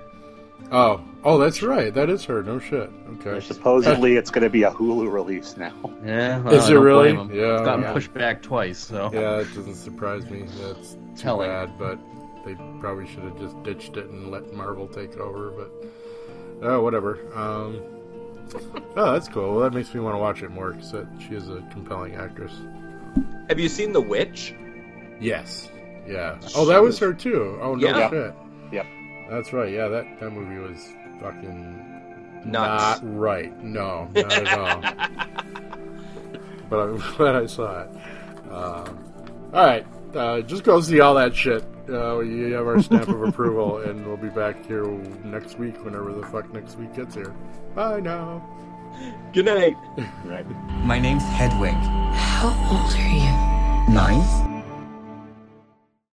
[0.71, 1.93] oh, oh, that's right.
[1.93, 2.43] That is her.
[2.43, 2.89] No shit.
[3.19, 3.39] Okay.
[3.39, 5.73] Supposedly, it's going to be a Hulu release now.
[6.05, 7.11] Yeah, well, Is I it really?
[7.13, 7.93] Yeah, It's gotten yeah.
[7.93, 10.43] pushed back twice, so Yeah, it doesn't surprise me.
[10.61, 11.49] That's too Telling.
[11.49, 11.97] bad, but
[12.45, 15.51] they probably should have just ditched it and let Marvel take over.
[15.51, 15.71] But
[16.63, 17.19] oh, whatever.
[17.35, 17.81] Um,
[18.95, 19.51] oh, that's cool.
[19.55, 22.53] Well, that makes me want to watch it more because she is a compelling actress.
[23.49, 24.53] Have you seen The Witch?
[25.19, 25.69] Yes.
[26.07, 26.37] Yeah.
[26.55, 27.57] Oh, that was her too.
[27.61, 28.09] Oh no Yeah.
[28.09, 28.33] shit.
[29.27, 29.29] Yep.
[29.29, 29.71] That's right.
[29.71, 30.87] Yeah, that that movie was
[31.21, 33.01] fucking Nuts.
[33.01, 33.63] not right.
[33.63, 34.81] No, not at all.
[36.69, 37.89] but I'm glad I saw it.
[38.51, 39.03] Um,
[39.53, 41.63] all right, uh, just go see all that shit.
[41.89, 44.85] Uh, you have our stamp of approval, and we'll be back here
[45.23, 47.33] next week, whenever the fuck next week gets here.
[47.75, 48.41] Bye now.
[49.33, 49.75] Good night.
[50.25, 50.45] Right.
[50.83, 51.73] My name's Hedwig.
[51.73, 53.93] How old are you?
[53.93, 54.56] Nine?